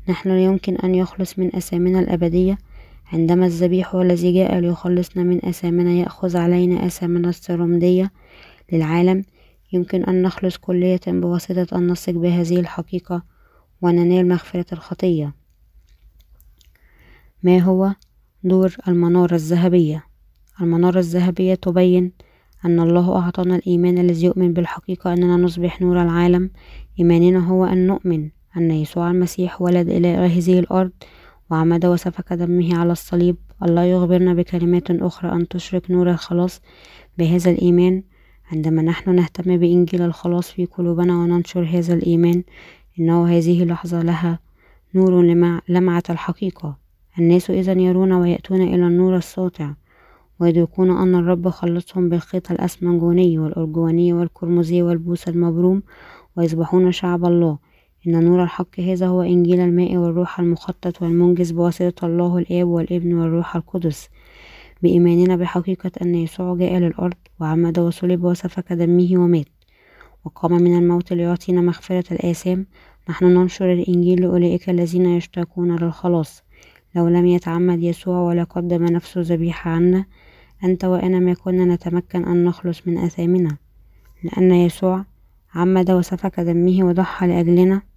نحن 0.10 0.30
يمكن 0.30 0.76
أن 0.76 0.96
يخلص 0.96 1.40
من 1.40 1.56
أثامنا 1.56 2.00
الأبدية. 2.00 2.58
عندما 3.14 3.46
الذبيح 3.46 3.96
هو 3.96 4.02
الذي 4.02 4.34
جاء 4.34 4.60
ليخلصنا 4.60 5.24
من 5.24 5.46
أثامنا 5.46 5.92
يأخذ 5.92 6.38
علينا 6.38 6.86
أثامنا 6.86 7.30
السرمدية 7.30 8.12
للعالم 8.72 9.24
يمكن 9.74 10.04
أن 10.04 10.22
نخلص 10.22 10.58
كلية 10.58 11.00
بواسطة 11.08 11.78
أن 11.78 11.88
نثق 11.88 12.14
بهذه 12.14 12.60
الحقيقة 12.60 13.24
وننال 13.82 14.28
مغفرة 14.28 14.66
الخطية. 14.74 15.36
ما 17.44 17.60
هو 17.60 17.94
دور 18.44 18.76
المنارة 18.88 19.36
الذهبية؟ 19.36 20.04
المنارة 20.62 21.00
الذهبية 21.00 21.56
تبين 21.56 22.12
أن 22.66 22.80
الله 22.80 23.16
أعطانا 23.16 23.56
الإيمان 23.56 23.98
الذي 23.98 24.26
يؤمن 24.26 24.54
بالحقيقة 24.54 25.14
أننا 25.14 25.38
نصبح 25.38 25.82
نور 25.82 26.02
العالم. 26.02 26.52
إيماننا 27.00 27.48
هو 27.48 27.66
أن 27.66 27.88
نؤمن 27.88 28.30
أن 28.58 28.72
يسوع 28.72 29.12
المسيح 29.12 29.62
ولد 29.62 29.90
إلى 29.90 30.08
هذه 30.08 30.60
الأرض 30.60 30.92
وعمد 31.52 31.86
وسفك 31.86 32.34
دمه 32.34 32.78
على 32.78 32.92
الصليب. 32.92 33.36
الله 33.64 33.84
يخبرنا 33.84 34.34
بكلمات 34.34 34.92
أخرى 34.92 35.32
أن 35.32 35.48
تشرك 35.48 35.92
نور 35.92 36.12
الخلاص 36.12 36.62
بهذا 37.18 37.52
الإيمان. 37.52 38.04
عندما 38.52 38.82
نحن 38.82 39.16
نهتم 39.16 39.58
بإنجيل 39.58 40.02
الخلاص 40.02 40.52
في 40.52 40.66
قلوبنا 40.66 41.14
وننشر 41.14 41.64
هذا 41.64 41.94
الإيمان 41.94 42.44
إنه 43.00 43.28
هذه 43.28 43.66
لحظة 43.66 44.02
لها 44.02 44.40
نور 44.96 45.22
لمعة 45.70 46.04
الحقيقة. 46.10 46.78
الناس 47.20 47.50
إذا 47.50 47.72
يرون 47.72 48.12
ويأتون 48.12 48.62
إلى 48.62 48.88
النور 48.88 49.18
الساطع 49.18 49.74
ويدركون 50.40 50.98
أن 50.98 51.16
الرب 51.16 51.50
خلصهم 51.50 52.10
بالخيط 52.10 52.52
الأسمنجوني 52.52 53.40
والأرجواني 53.40 54.14
والقرمزي 54.14 54.82
والبوس 54.82 55.28
المبروم 55.28 55.84
ويصبحون 56.38 56.92
شعب 56.92 57.26
الله. 57.26 57.58
إن 58.08 58.24
نور 58.24 58.44
الحق 58.44 58.80
هذا 58.80 59.08
هو 59.08 59.22
إنجيل 59.22 59.60
الماء 59.60 59.98
والروح 59.98 60.40
المخطط 60.40 61.02
والمنجز 61.02 61.52
بواسطة 61.52 62.06
الله 62.06 62.38
الآب 62.38 62.68
والابن 62.68 63.14
والروح 63.14 63.56
القدس. 63.56 64.10
بإيماننا 64.82 65.36
بحقيقة 65.36 65.92
أن 66.02 66.16
يسوع 66.16 66.56
جاء 66.56 66.74
للأرض 66.74 67.18
وعمد 67.40 67.80
وصلب 67.80 68.24
وسفك 68.24 68.74
دمه 68.74 69.10
ومات 69.14 69.46
وقام 70.26 70.52
من 70.52 70.78
الموت 70.78 71.14
ليعطينا 71.14 71.62
مغفرة 71.62 72.04
الآثام. 72.14 72.66
نحن 73.10 73.26
ننشر 73.26 73.74
الإنجيل 73.74 74.22
لأولئك 74.22 74.70
الذين 74.70 75.06
يشتاقون 75.06 75.76
للخلاص. 75.76 76.44
لو 76.96 77.08
لم 77.08 77.26
يتعمد 77.26 77.84
يسوع 77.84 78.20
ولا 78.20 78.44
قدم 78.44 78.86
نفسه 78.86 79.22
ذبيحة 79.22 79.72
عنا 79.72 80.06
أنت 80.64 80.86
وأنا 80.86 81.20
ما 81.20 81.34
كنا 81.34 81.66
نتمكن 81.76 82.26
أن 82.26 82.44
نخلص 82.44 82.88
من 82.88 82.98
أثامنا. 82.98 83.58
لأن 84.24 84.52
يسوع 84.52 85.06
عمد 85.56 85.92
وسفك 85.92 86.40
دمه 86.40 86.84
وضحى 86.84 87.28
لأجلنا 87.28 87.89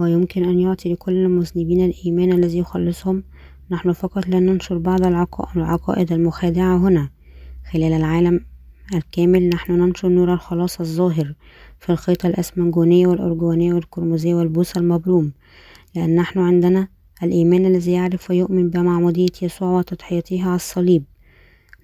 ويمكن 0.00 0.44
أن 0.44 0.60
يعطي 0.60 0.92
لكل 0.92 1.12
المذنبين 1.12 1.84
الإيمان 1.84 2.32
الذي 2.32 2.58
يخلصهم. 2.58 3.22
نحن 3.70 3.92
فقط 3.92 4.28
لا 4.28 4.40
ننشر 4.40 4.78
بعض 4.78 5.06
العقائد 5.56 6.12
المخادعة 6.12 6.76
هنا. 6.76 7.10
خلال 7.72 7.92
العالم 7.92 8.40
الكامل 8.94 9.48
نحن 9.48 9.72
ننشر 9.72 10.08
نور 10.08 10.34
الخلاص 10.34 10.80
الظاهر 10.80 11.34
في 11.78 11.92
الخيط 11.92 12.26
الأسمنجوني 12.26 13.06
والأرجواني 13.06 13.72
والقرمزي 13.72 14.34
والبوص 14.34 14.76
المبروم 14.76 15.32
لأن 15.94 16.14
نحن 16.14 16.38
عندنا 16.38 16.88
الإيمان 17.22 17.66
الذي 17.66 17.92
يعرف 17.92 18.30
ويؤمن 18.30 18.70
بمعمودية 18.70 19.28
يسوع 19.42 19.78
وتضحيته 19.78 20.44
على 20.44 20.56
الصليب. 20.56 21.04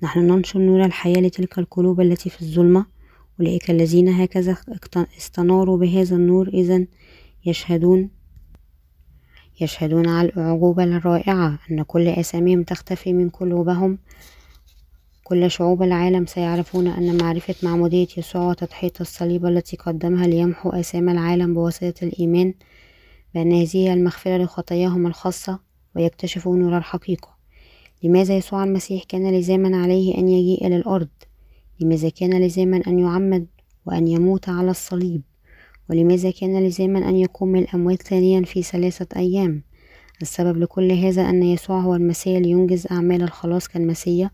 نحن 0.03 0.21
ننشر 0.21 0.59
نور 0.61 0.85
الحياة 0.85 1.21
لتلك 1.21 1.59
القلوب 1.59 2.01
التي 2.01 2.31
في 2.31 2.43
الظلمة. 2.43 2.87
أولئك 3.41 3.71
الذين 3.71 4.09
هكذا 4.09 4.57
استناروا 5.19 5.79
بهذا 5.79 6.17
النور 6.17 6.49
إذا 6.49 6.85
يشهدون. 7.47 8.11
يشهدون 9.61 10.09
على 10.09 10.29
الأعجوبة 10.29 10.85
الرائعة 10.85 11.59
أن 11.71 11.83
كل 11.83 12.09
أساميهم 12.09 12.63
تختفي 12.63 13.13
من 13.13 13.29
قلوبهم. 13.29 13.99
كل 15.25 15.51
شعوب 15.51 15.83
العالم 15.83 16.27
سيعرفون 16.27 16.87
أن 16.87 17.23
معرفة 17.23 17.55
معمودية 17.63 18.07
يسوع 18.17 18.43
وتضحية 18.43 18.93
الصليب 19.01 19.47
التي 19.47 19.77
قدمها 19.77 20.27
ليمحو 20.27 20.71
آثام 20.71 21.09
العالم 21.09 21.55
بواسطة 21.55 21.95
الإيمان 22.03 22.55
بأن 23.35 23.53
هذه 23.53 23.77
هي 23.77 23.93
المغفرة 23.93 24.37
لخطاياهم 24.37 25.07
الخاصة 25.07 25.61
ويكتشفوا 25.97 26.57
نور 26.57 26.79
الحقيقة. 26.79 27.37
لماذا 28.03 28.37
يسوع 28.37 28.65
المسيح 28.65 29.05
كان 29.05 29.39
لزاما 29.39 29.77
عليه 29.77 30.19
أن 30.19 30.29
يجيء 30.29 30.67
إلى 30.67 30.77
الأرض؟ 30.77 31.09
لماذا 31.81 32.09
كان 32.09 32.43
لزاما 32.43 32.83
أن 32.87 32.99
يعمد 32.99 33.47
وأن 33.87 34.09
يموت 34.09 34.49
على 34.49 34.71
الصليب؟ 34.71 35.23
ولماذا 35.91 36.31
كان 36.31 36.67
لزاما 36.67 37.09
أن 37.09 37.17
يقوم 37.17 37.57
الأموات 37.57 38.03
ثانيا 38.03 38.43
في 38.43 38.63
ثلاثة 38.63 39.07
أيام؟ 39.17 39.63
السبب 40.23 40.57
لكل 40.57 40.93
هذا 40.93 41.31
أن 41.31 41.43
يسوع 41.43 41.81
هو 41.81 41.95
المسيح 41.95 42.39
لينجز 42.39 42.87
أعمال 42.91 43.23
الخلاص 43.23 43.69
كالمسيح 43.69 44.31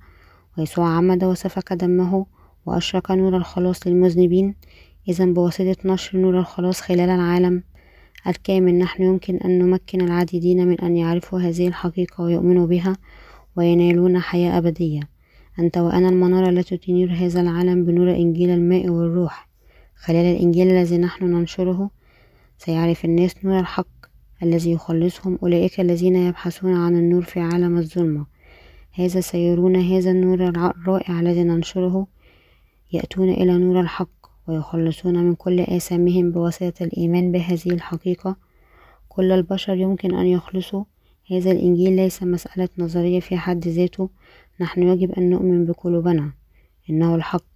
ويسوع 0.58 0.88
عمد 0.88 1.24
وسفك 1.24 1.72
دمه 1.72 2.26
وأشرق 2.66 3.12
نور 3.12 3.36
الخلاص 3.36 3.86
للمذنبين. 3.86 4.54
إذا 5.08 5.24
بواسطة 5.24 5.76
نشر 5.84 6.18
نور 6.18 6.38
الخلاص 6.38 6.80
خلال 6.80 7.10
العالم 7.10 7.62
الكامل 8.26 8.74
نحن 8.78 9.02
يمكن 9.02 9.36
أن 9.36 9.58
نمكن 9.58 10.00
العديدين 10.00 10.66
من 10.68 10.80
أن 10.80 10.96
يعرفوا 10.96 11.40
هذه 11.40 11.68
الحقيقة 11.68 12.24
ويؤمنوا 12.24 12.66
بها 12.66 12.96
وينالون 13.56 14.18
حياة 14.18 14.58
أبدية. 14.58 15.00
أنت 15.58 15.78
وأنا 15.78 16.08
المنارة 16.08 16.48
التي 16.48 16.76
تنير 16.76 17.12
هذا 17.12 17.40
العالم 17.40 17.84
بنور 17.84 18.10
إنجيل 18.10 18.50
الماء 18.50 18.88
والروح. 18.88 19.51
خلال 20.04 20.36
الإنجيل 20.36 20.70
الذي 20.70 20.98
نحن 20.98 21.24
ننشره 21.24 21.90
سيعرف 22.58 23.04
الناس 23.04 23.44
نور 23.44 23.60
الحق 23.60 23.86
الذي 24.42 24.72
يخلصهم 24.72 25.38
أولئك 25.42 25.80
الذين 25.80 26.16
يبحثون 26.16 26.74
عن 26.76 26.96
النور 26.96 27.22
في 27.22 27.40
عالم 27.40 27.78
الظلمة. 27.78 28.26
هذا 28.92 29.20
سيرون 29.20 29.76
هذا 29.76 30.10
النور 30.10 30.48
الرائع 30.48 31.20
الذي 31.20 31.44
ننشره. 31.44 32.06
يأتون 32.92 33.28
إلى 33.28 33.58
نور 33.58 33.80
الحق 33.80 34.26
ويخلصون 34.48 35.18
من 35.18 35.34
كل 35.34 35.60
آثامهم 35.60 36.32
بواسطة 36.32 36.84
الإيمان 36.84 37.32
بهذه 37.32 37.70
الحقيقة. 37.70 38.36
كل 39.08 39.32
البشر 39.32 39.74
يمكن 39.74 40.14
أن 40.14 40.26
يخلصوا. 40.26 40.84
هذا 41.30 41.50
الإنجيل 41.50 41.96
ليس 41.96 42.22
مسألة 42.22 42.68
نظرية 42.78 43.20
في 43.20 43.36
حد 43.36 43.68
ذاته. 43.68 44.10
نحن 44.60 44.82
يجب 44.82 45.12
أن 45.12 45.30
نؤمن 45.30 45.64
بقلوبنا. 45.64 46.32
إنه 46.90 47.14
الحق. 47.14 47.51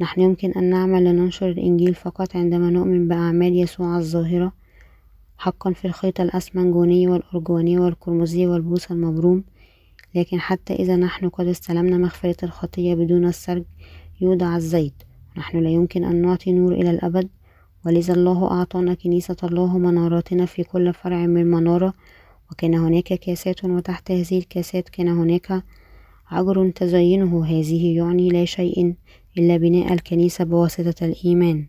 نحن 0.00 0.20
يمكن 0.20 0.52
أن 0.52 0.64
نعمل 0.70 1.04
لننشر 1.04 1.50
الإنجيل 1.50 1.94
فقط 1.94 2.36
عندما 2.36 2.70
نؤمن 2.70 3.08
بأعمال 3.08 3.56
يسوع 3.56 3.98
الظاهرة 3.98 4.52
حقا 5.38 5.72
في 5.72 5.84
الخيط 5.84 6.20
الأسمنجوني 6.20 7.08
والأرجواني 7.08 7.78
والقرمزي 7.78 8.46
والبوص 8.46 8.90
المبروم. 8.90 9.44
لكن 10.14 10.40
حتى 10.40 10.74
إذا 10.74 10.96
نحن 10.96 11.28
قد 11.28 11.46
استلمنا 11.46 11.98
مغفرة 11.98 12.36
الخطية 12.42 12.94
بدون 12.94 13.26
السرج 13.26 13.64
يوضع 14.20 14.56
الزيت. 14.56 14.94
نحن 15.36 15.58
لا 15.58 15.70
يمكن 15.70 16.04
أن 16.04 16.22
نعطي 16.22 16.52
نور 16.52 16.72
إلى 16.72 16.90
الأبد. 16.90 17.28
ولذا 17.86 18.14
الله 18.14 18.50
أعطانا 18.50 18.94
كنيسة 18.94 19.36
الله 19.44 19.78
مناراتنا 19.78 20.46
في 20.46 20.62
كل 20.64 20.92
فرع 20.92 21.26
من 21.26 21.50
منارة. 21.50 21.94
وكان 22.50 22.74
هناك 22.74 23.04
كاسات 23.04 23.64
وتحت 23.64 24.10
هذه 24.10 24.38
الكاسات 24.38 24.88
كان 24.88 25.08
هناك 25.08 25.64
عجر 26.30 26.70
تزينه. 26.70 27.44
هذه 27.44 27.96
يعني 27.96 28.28
لا 28.28 28.44
شيء. 28.44 28.94
إلا 29.38 29.56
بناء 29.56 29.92
الكنيسة 29.92 30.44
بواسطة 30.44 31.04
الإيمان. 31.06 31.66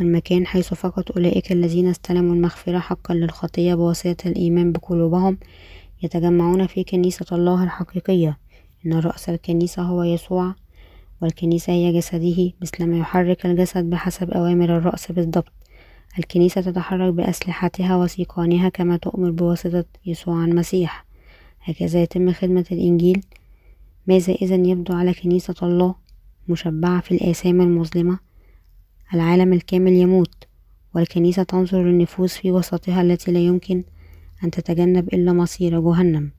المكان 0.00 0.46
حيث 0.46 0.74
فقط 0.74 1.12
أولئك 1.12 1.52
الذين 1.52 1.88
استلموا 1.88 2.34
المغفرة 2.34 2.78
حقا 2.78 3.14
للخطية 3.14 3.74
بواسطة 3.74 4.28
الإيمان 4.28 4.72
بقلوبهم 4.72 5.38
يتجمعون 6.02 6.66
في 6.66 6.84
كنيسة 6.84 7.26
الله 7.32 7.64
الحقيقية. 7.64 8.38
إن 8.86 8.92
رأس 8.94 9.28
الكنيسة 9.28 9.82
هو 9.82 10.02
يسوع 10.02 10.54
والكنيسة 11.22 11.72
هي 11.72 11.92
جسده 11.92 12.52
مثلما 12.62 12.98
يحرك 12.98 13.46
الجسد 13.46 13.84
بحسب 13.84 14.30
أوامر 14.30 14.76
الرأس 14.76 15.12
بالضبط. 15.12 15.52
الكنيسة 16.18 16.60
تتحرك 16.60 17.14
بأسلحتها 17.14 17.96
وسيقانها 17.96 18.68
كما 18.68 18.96
تؤمر 18.96 19.30
بواسطة 19.30 19.84
يسوع 20.06 20.44
المسيح. 20.44 21.04
هكذا 21.62 22.02
يتم 22.02 22.32
خدمة 22.32 22.64
الإنجيل. 22.72 23.22
ماذا 24.06 24.32
إذا 24.32 24.54
يبدو 24.54 24.94
على 24.94 25.14
كنيسة 25.14 25.54
الله؟ 25.62 25.94
مشبعة 26.50 27.00
في 27.00 27.12
الآثام 27.12 27.60
المظلمة. 27.60 28.18
العالم 29.14 29.52
الكامل 29.52 29.92
يموت 29.92 30.34
والكنيسة 30.94 31.42
تنظر 31.42 31.82
للنفوس 31.82 32.36
في 32.36 32.52
وسطها 32.52 33.02
التي 33.02 33.32
لا 33.32 33.38
يمكن 33.40 33.84
أن 34.44 34.50
تتجنب 34.50 35.08
إلا 35.14 35.32
مصير 35.32 35.80
جهنم. 35.80 36.30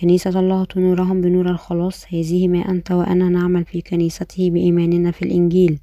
كنيسة 0.00 0.40
الله 0.40 0.64
تنورهم 0.64 1.20
بنور 1.20 1.50
الخلاص. 1.50 2.04
هذه 2.14 2.48
ما 2.48 2.58
أنت 2.58 2.92
وأنا 2.92 3.28
نعمل 3.28 3.64
في 3.64 3.80
كنيسته 3.80 4.50
بإيماننا 4.50 5.10
في 5.10 5.22
الإنجيل 5.22 5.78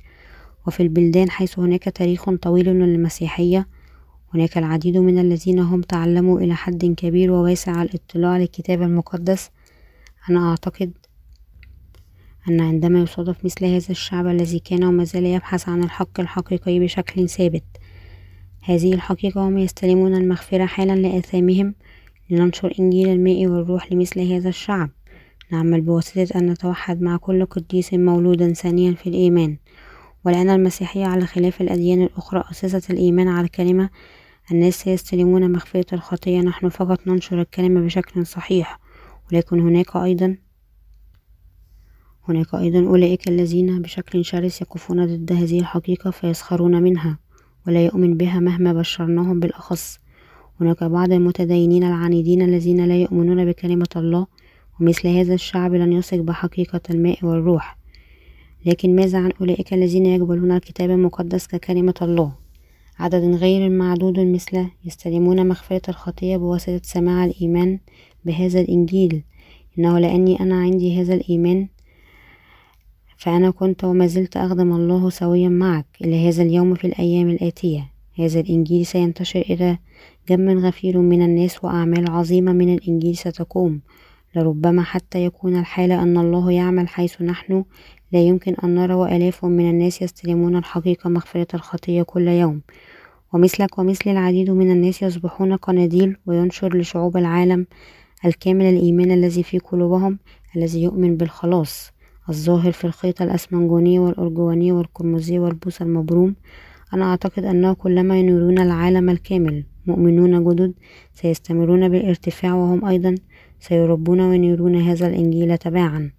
وفي 0.67 0.83
البلدان 0.83 1.29
حيث 1.29 1.59
هناك 1.59 1.83
تاريخ 1.83 2.29
طويل 2.29 2.65
للمسيحية. 2.69 3.67
هناك 4.33 4.57
العديد 4.57 4.97
من 4.97 5.19
الذين 5.19 5.59
هم 5.59 5.81
تعلموا 5.81 6.39
إلى 6.39 6.55
حد 6.55 6.85
كبير 6.85 7.31
وواسع 7.31 7.81
الاطلاع 7.81 8.37
للكتاب 8.37 8.81
المقدس. 8.81 9.49
أنا 10.29 10.49
أعتقد 10.49 10.91
أن 12.49 12.61
عندما 12.61 12.99
يصادف 12.99 13.45
مثل 13.45 13.65
هذا 13.65 13.89
الشعب 13.89 14.27
الذي 14.27 14.59
كان 14.59 14.83
وما 14.83 15.03
زال 15.03 15.25
يبحث 15.25 15.69
عن 15.69 15.83
الحق 15.83 16.19
الحقيقي 16.19 16.79
بشكل 16.79 17.29
ثابت. 17.29 17.63
هذه 18.61 18.93
الحقيقة 18.93 19.47
هم 19.47 19.57
يستلمون 19.57 20.15
المغفرة 20.15 20.65
حالا 20.65 20.95
لآثامهم 20.95 21.75
لننشر 22.29 22.73
إنجيل 22.79 23.09
الماء 23.09 23.47
والروح 23.47 23.91
لمثل 23.91 24.19
هذا 24.19 24.49
الشعب. 24.49 24.89
نعمل 25.51 25.81
بواسطة 25.81 26.27
أن 26.35 26.49
نتوحد 26.49 27.01
مع 27.01 27.17
كل 27.17 27.45
قديس 27.45 27.93
مولودا 27.93 28.53
ثانيا 28.53 28.91
في 28.91 29.09
الإيمان. 29.09 29.57
ولأن 30.25 30.49
المسيحية 30.49 31.05
على 31.05 31.25
خلاف 31.25 31.61
الأديان 31.61 32.01
الأخرى 32.01 32.43
أسست 32.51 32.91
الإيمان 32.91 33.27
على 33.27 33.45
الكلمة 33.45 33.89
الناس 34.51 34.81
سيستلمون 34.81 35.51
مغفرة 35.51 35.85
الخطية. 35.93 36.39
نحن 36.41 36.69
فقط 36.69 37.07
ننشر 37.07 37.41
الكلمة 37.41 37.81
بشكل 37.81 38.25
صحيح 38.25 38.79
ولكن 39.31 39.59
هناك 39.59 39.95
أيضا 39.95 40.37
هناك 42.29 42.55
أيضا 42.55 42.79
أولئك 42.79 43.27
الذين 43.27 43.81
بشكل 43.81 44.25
شرس 44.25 44.61
يقفون 44.61 45.05
ضد 45.05 45.31
هذه 45.31 45.59
الحقيقة 45.59 46.11
فيسخرون 46.11 46.83
منها 46.83 47.19
ولا 47.67 47.85
يؤمن 47.85 48.17
بها 48.17 48.39
مهما 48.39 48.73
بشرناهم 48.73 49.39
بالأخص. 49.39 49.99
هناك 50.61 50.83
بعض 50.83 51.11
المتدينين 51.11 51.83
العنيدين 51.83 52.41
الذين 52.41 52.85
لا 52.85 52.97
يؤمنون 52.97 53.45
بكلمة 53.45 53.89
الله 53.95 54.27
ومثل 54.79 55.07
هذا 55.07 55.33
الشعب 55.33 55.73
لن 55.73 55.93
يثق 55.93 56.17
بحقيقة 56.17 56.81
الماء 56.89 57.25
والروح. 57.25 57.77
لكن 58.65 58.95
ماذا 58.95 59.17
عن 59.17 59.31
أولئك 59.41 59.73
الذين 59.73 60.05
يقبلون 60.05 60.51
الكتاب 60.51 60.89
المقدس 60.89 61.47
ككلمة 61.47 61.93
الله؟ 62.01 62.33
عدد 62.99 63.35
غير 63.35 63.69
معدود 63.69 64.19
مثله 64.19 64.71
يستلمون 64.85 65.47
مغفرة 65.47 65.81
الخطية 65.89 66.37
بواسطة 66.37 66.81
سماع 66.83 67.25
الإيمان 67.25 67.79
بهذا 68.25 68.61
الإنجيل. 68.61 69.23
إنه 69.79 69.99
لأني 69.99 70.39
أنا 70.39 70.55
عندي 70.55 71.01
هذا 71.01 71.13
الإيمان 71.13 71.67
فأنا 73.21 73.51
كنت 73.51 73.83
وما 73.83 74.07
زلت 74.07 74.37
أخدم 74.37 74.71
الله 74.73 75.09
سويا 75.09 75.49
معك 75.49 75.85
إلى 76.01 76.29
هذا 76.29 76.43
اليوم 76.43 76.75
في 76.75 76.87
الأيام 76.87 77.29
الآتية. 77.29 77.91
هذا 78.19 78.39
الإنجيل 78.39 78.85
سينتشر 78.85 79.41
إلى 79.41 79.77
جم 80.29 80.59
غفير 80.59 80.97
من 80.97 81.21
الناس 81.21 81.63
وأعمال 81.63 82.11
عظيمة 82.11 82.53
من 82.53 82.73
الإنجيل 82.73 83.17
ستقوم. 83.17 83.81
لربما 84.35 84.83
حتى 84.83 85.25
يكون 85.25 85.59
الحال 85.59 85.91
أن 85.91 86.17
الله 86.17 86.51
يعمل 86.51 86.87
حيث 86.87 87.21
نحن 87.21 87.63
لا 88.11 88.19
يمكن 88.19 88.55
أن 88.63 88.75
نرى 88.75 88.93
وآلاف 88.93 89.45
من 89.45 89.69
الناس 89.69 90.01
يستلمون 90.01 90.55
الحقيقة 90.55 91.09
مغفرة 91.09 91.47
الخطية 91.53 92.03
كل 92.03 92.27
يوم. 92.27 92.61
ومثلك 93.33 93.79
ومثل 93.79 94.09
العديد 94.09 94.49
من 94.49 94.71
الناس 94.71 95.01
يصبحون 95.01 95.55
قناديل 95.55 96.17
وينشر 96.25 96.77
لشعوب 96.77 97.17
العالم 97.17 97.67
الكامل 98.25 98.65
الإيمان 98.65 99.11
الذي 99.11 99.43
في 99.43 99.59
قلوبهم 99.59 100.19
الذي 100.55 100.83
يؤمن 100.83 101.17
بالخلاص. 101.17 101.90
الظاهر 102.29 102.71
في 102.71 102.85
الخيط 102.85 103.21
الأسمنجوني 103.21 103.99
والأرجواني 103.99 104.71
والقرمزي 104.71 105.39
والبوص 105.39 105.81
المبروم. 105.81 106.35
أنا 106.93 107.05
أعتقد 107.05 107.45
أنه 107.45 107.73
كلما 107.73 108.19
ينورون 108.19 108.59
العالم 108.59 109.09
الكامل 109.09 109.63
مؤمنون 109.85 110.43
جدد 110.43 110.73
سيستمرون 111.13 111.89
بالارتفاع 111.89 112.53
وهم 112.53 112.85
أيضا 112.85 113.15
سيربون 113.59 114.21
وينيرون 114.21 114.75
هذا 114.75 115.07
الإنجيل 115.07 115.57
تباعا. 115.57 116.11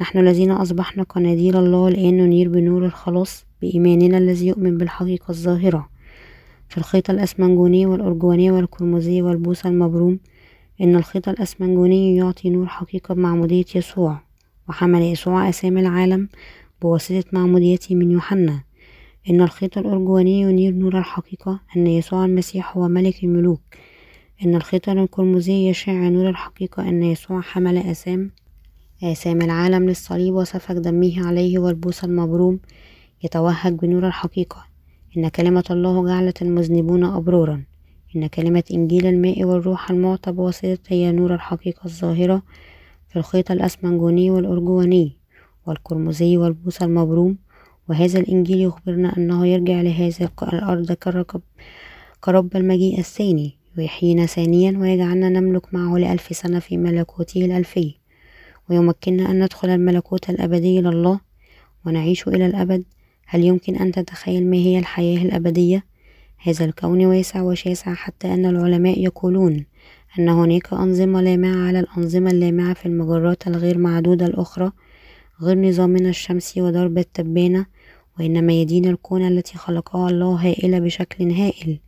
نحن 0.00 0.18
الذين 0.18 0.50
أصبحنا 0.50 1.02
قناديل 1.02 1.56
الله 1.56 1.88
الآن 1.88 2.16
ننير 2.16 2.48
بنور 2.48 2.84
الخلاص 2.84 3.46
بإيماننا 3.62 4.18
الذي 4.18 4.46
يؤمن 4.46 4.78
بالحقيقة 4.78 5.30
الظاهرة. 5.30 5.88
في 6.68 6.78
الخيط 6.78 7.10
الأسمنجوني 7.10 7.86
والأرجواني 7.86 8.50
والقرمزي 8.50 9.22
والبوص 9.22 9.66
المبروم 9.66 10.18
إن 10.80 10.96
الخيط 10.96 11.28
الأسمنجوني 11.28 12.16
يعطي 12.16 12.50
نور 12.50 12.66
حقيقة 12.66 13.14
بمعمودية 13.14 13.64
يسوع. 13.74 14.25
وحمل 14.68 15.02
يسوع 15.02 15.48
آثام 15.48 15.80
العالم 15.80 16.28
بواسطة 16.82 17.24
معموديته 17.32 17.94
من 17.94 18.10
يوحنا. 18.10 18.62
إن 19.30 19.40
الخيط 19.40 19.78
الأرجواني 19.78 20.40
ينير 20.40 20.72
نور 20.72 20.98
الحقيقة 20.98 21.60
أن 21.76 21.86
يسوع 21.86 22.24
المسيح 22.24 22.76
هو 22.76 22.88
ملك 22.88 23.24
الملوك. 23.24 23.60
إن 24.44 24.54
الخيط 24.54 24.88
القرمزي 24.88 25.68
يشع 25.68 26.08
نور 26.08 26.28
الحقيقة 26.28 26.88
أن 26.88 27.02
يسوع 27.02 27.40
حمل 27.40 27.78
أسام 27.78 28.30
آثام 29.04 29.42
العالم 29.42 29.88
للصليب 29.88 30.34
وسفك 30.34 30.74
دمه 30.74 31.26
عليه 31.26 31.58
والبوس 31.58 32.04
المبروم 32.04 32.60
يتوهج 33.24 33.72
بنور 33.72 34.06
الحقيقة. 34.06 34.66
إن 35.16 35.28
كلمة 35.28 35.64
الله 35.70 36.06
جعلت 36.06 36.42
المذنبون 36.42 37.04
أبرارا. 37.04 37.64
إن 38.16 38.26
كلمة 38.26 38.64
إنجيل 38.74 39.06
الماء 39.06 39.44
والروح 39.44 39.90
المعطى 39.90 40.32
بواسطة 40.32 40.78
هي 40.88 41.12
نور 41.12 41.34
الحقيقة 41.34 41.84
الظاهرة 41.84 42.42
الخيط 43.16 43.50
الأسمنجوني 43.50 44.30
والأرجواني 44.30 45.16
والقرمزي 45.66 46.36
والبوس 46.36 46.82
المبروم 46.82 47.36
وهذا 47.88 48.20
الإنجيل 48.20 48.60
يخبرنا 48.60 49.16
أنه 49.16 49.46
يرجع 49.46 49.80
لهذه 49.80 50.30
الأرض 50.42 50.92
كرب, 50.92 51.42
كرب 52.20 52.56
المجيء 52.56 52.98
الثاني 52.98 53.54
ويحيينا 53.78 54.26
ثانيا 54.26 54.78
ويجعلنا 54.78 55.28
نملك 55.28 55.74
معه 55.74 55.98
لألف 55.98 56.36
سنة 56.36 56.58
في 56.58 56.76
ملكوته 56.76 57.44
الألفي 57.44 57.94
ويمكننا 58.70 59.30
أن 59.30 59.44
ندخل 59.44 59.68
الملكوت 59.68 60.30
الأبدي 60.30 60.80
لله 60.80 61.20
ونعيش 61.86 62.28
إلى 62.28 62.46
الأبد 62.46 62.84
هل 63.26 63.44
يمكن 63.44 63.76
أن 63.76 63.92
تتخيل 63.92 64.50
ما 64.50 64.56
هي 64.56 64.78
الحياة 64.78 65.22
الأبدية؟ 65.22 65.84
هذا 66.38 66.64
الكون 66.64 67.06
واسع 67.06 67.42
وشاسع 67.42 67.94
حتى 67.94 68.34
أن 68.34 68.46
العلماء 68.46 69.00
يقولون 69.00 69.64
أن 70.18 70.28
هناك 70.28 70.72
أنظمة 70.72 71.20
لامعة 71.20 71.66
على 71.68 71.80
الأنظمة 71.80 72.30
اللامعة 72.30 72.74
في 72.74 72.86
المجرات 72.86 73.46
الغير 73.46 73.78
معدودة 73.78 74.26
الأخرى 74.26 74.72
غير 75.42 75.58
نظامنا 75.58 76.08
الشمسي 76.08 76.62
ودرب 76.62 76.98
التبانة 76.98 77.66
وإن 78.18 78.46
ميادين 78.46 78.84
الكون 78.84 79.26
التي 79.28 79.58
خلقها 79.58 80.10
الله 80.10 80.34
هائلة 80.34 80.78
بشكل 80.78 81.30
هائل. 81.30 81.80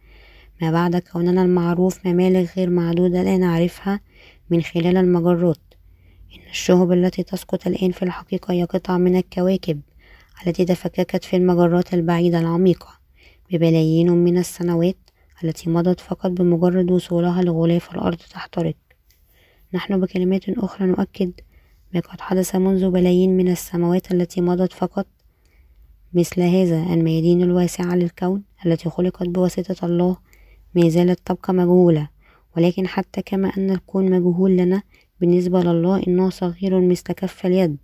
ما 0.62 0.70
بعد 0.70 0.96
كوننا 0.96 1.42
المعروف 1.42 2.06
ممالك 2.06 2.56
غير 2.56 2.70
معدودة 2.70 3.22
لا 3.22 3.36
نعرفها 3.36 4.00
من 4.50 4.62
خلال 4.62 4.96
المجرات. 4.96 5.74
إن 6.34 6.50
الشهب 6.50 6.92
التي 6.92 7.22
تسقط 7.22 7.66
الآن 7.66 7.90
في 7.90 8.02
الحقيقة 8.02 8.52
هي 8.52 8.64
قطع 8.64 8.98
من 8.98 9.16
الكواكب 9.16 9.80
التي 10.46 10.64
تفككت 10.64 11.24
في 11.24 11.36
المجرات 11.36 11.94
البعيدة 11.94 12.40
العميقة 12.40 12.98
ببلايين 13.50 14.10
من 14.10 14.38
السنوات 14.38 15.07
التي 15.44 15.70
مضت 15.70 16.00
فقط 16.00 16.30
بمجرد 16.30 16.90
وصولها 16.90 17.42
لغلاف 17.42 17.94
الأرض 17.94 18.16
تحترق. 18.16 18.74
نحن 19.74 20.00
بكلمات 20.00 20.48
أخرى 20.48 20.86
نؤكد 20.86 21.32
ما 21.94 22.00
قد 22.00 22.20
حدث 22.20 22.56
منذ 22.56 22.90
بلايين 22.90 23.36
من 23.36 23.48
السماوات 23.48 24.12
التي 24.12 24.40
مضت 24.40 24.72
فقط 24.72 25.06
مثل 26.12 26.40
هذا 26.42 26.94
الميادين 26.94 27.42
الواسعة 27.42 27.94
للكون 27.94 28.42
التي 28.66 28.90
خلقت 28.90 29.28
بواسطة 29.28 29.86
الله 29.86 30.16
ما 30.74 30.88
زالت 30.88 31.20
تبقى 31.24 31.54
مجهولة. 31.54 32.08
ولكن 32.56 32.86
حتى 32.86 33.22
كما 33.22 33.52
أن 33.56 33.70
الكون 33.70 34.10
مجهول 34.10 34.56
لنا 34.56 34.82
بالنسبة 35.20 35.60
لله 35.62 36.02
إنه 36.06 36.30
صغير 36.30 36.80
مثل 36.80 37.02
كف 37.02 37.46
اليد. 37.46 37.76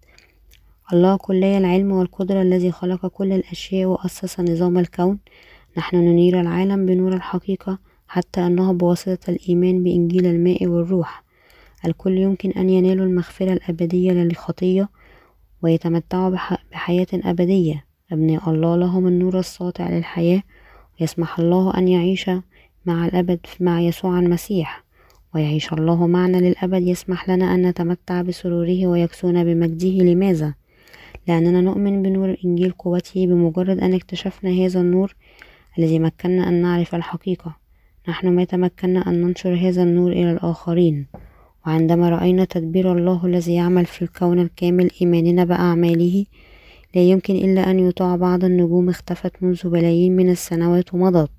الله 0.92 1.16
كلي 1.16 1.58
العلم 1.58 1.92
والقدرة 1.92 2.42
الذي 2.42 2.72
خلق 2.72 3.06
كل 3.06 3.32
الأشياء 3.32 3.88
وأسس 3.88 4.40
نظام 4.40 4.78
الكون. 4.78 5.18
نحن 5.78 5.96
ننير 5.96 6.40
العالم 6.40 6.86
بنور 6.86 7.14
الحقيقة 7.14 7.78
حتى 8.08 8.46
أنه 8.46 8.72
بواسطة 8.72 9.30
الإيمان 9.30 9.82
بإنجيل 9.82 10.26
الماء 10.26 10.66
والروح. 10.66 11.24
الكل 11.86 12.18
يمكن 12.18 12.50
أن 12.50 12.70
ينالوا 12.70 13.06
المغفرة 13.06 13.52
الأبدية 13.52 14.12
للخطية 14.12 14.88
ويتمتعوا 15.62 16.36
بحياة 16.72 17.06
أبدية. 17.12 17.84
أبناء 18.12 18.50
الله 18.50 18.76
لهم 18.76 19.06
النور 19.06 19.38
الساطع 19.38 19.90
للحياة 19.90 20.42
ويسمح 21.00 21.38
الله 21.38 21.78
أن 21.78 21.88
يعيش 21.88 22.30
مع 22.86 23.06
الأبد 23.06 23.40
مع 23.60 23.80
يسوع 23.80 24.18
المسيح. 24.18 24.84
ويعيش 25.34 25.72
الله 25.72 26.06
معنا 26.06 26.36
للأبد 26.36 26.82
يسمح 26.82 27.28
لنا 27.30 27.54
أن 27.54 27.66
نتمتع 27.66 28.22
بسروره 28.22 28.86
ويكسونا 28.86 29.44
بمجده. 29.44 30.04
لماذا؟ 30.04 30.54
لأننا 31.28 31.60
نؤمن 31.60 32.02
بنور 32.02 32.36
إنجيل 32.44 32.70
قوته 32.70 33.26
بمجرد 33.26 33.78
أن 33.78 33.94
اكتشفنا 33.94 34.50
هذا 34.50 34.80
النور 34.80 35.14
الذي 35.78 35.98
مكننا 35.98 36.48
أن 36.48 36.62
نعرف 36.62 36.94
الحقيقة. 36.94 37.56
نحن 38.08 38.28
ما 38.28 38.44
تمكنا 38.44 39.08
أن 39.08 39.20
ننشر 39.20 39.54
هذا 39.54 39.82
النور 39.82 40.12
إلى 40.12 40.32
الآخرين. 40.32 41.06
وعندما 41.66 42.08
رأينا 42.08 42.44
تدبير 42.44 42.92
الله 42.92 43.26
الذي 43.26 43.54
يعمل 43.54 43.86
في 43.86 44.02
الكون 44.02 44.38
الكامل 44.38 44.90
إيماننا 45.00 45.44
بأعماله 45.44 46.24
لا 46.94 47.02
يمكن 47.02 47.34
إلا 47.34 47.70
أن 47.70 47.78
يطاع 47.78 48.16
بعض 48.16 48.44
النجوم 48.44 48.88
اختفت 48.88 49.42
منذ 49.42 49.68
بلايين 49.68 50.16
من 50.16 50.30
السنوات 50.30 50.94
ومضت. 50.94 51.30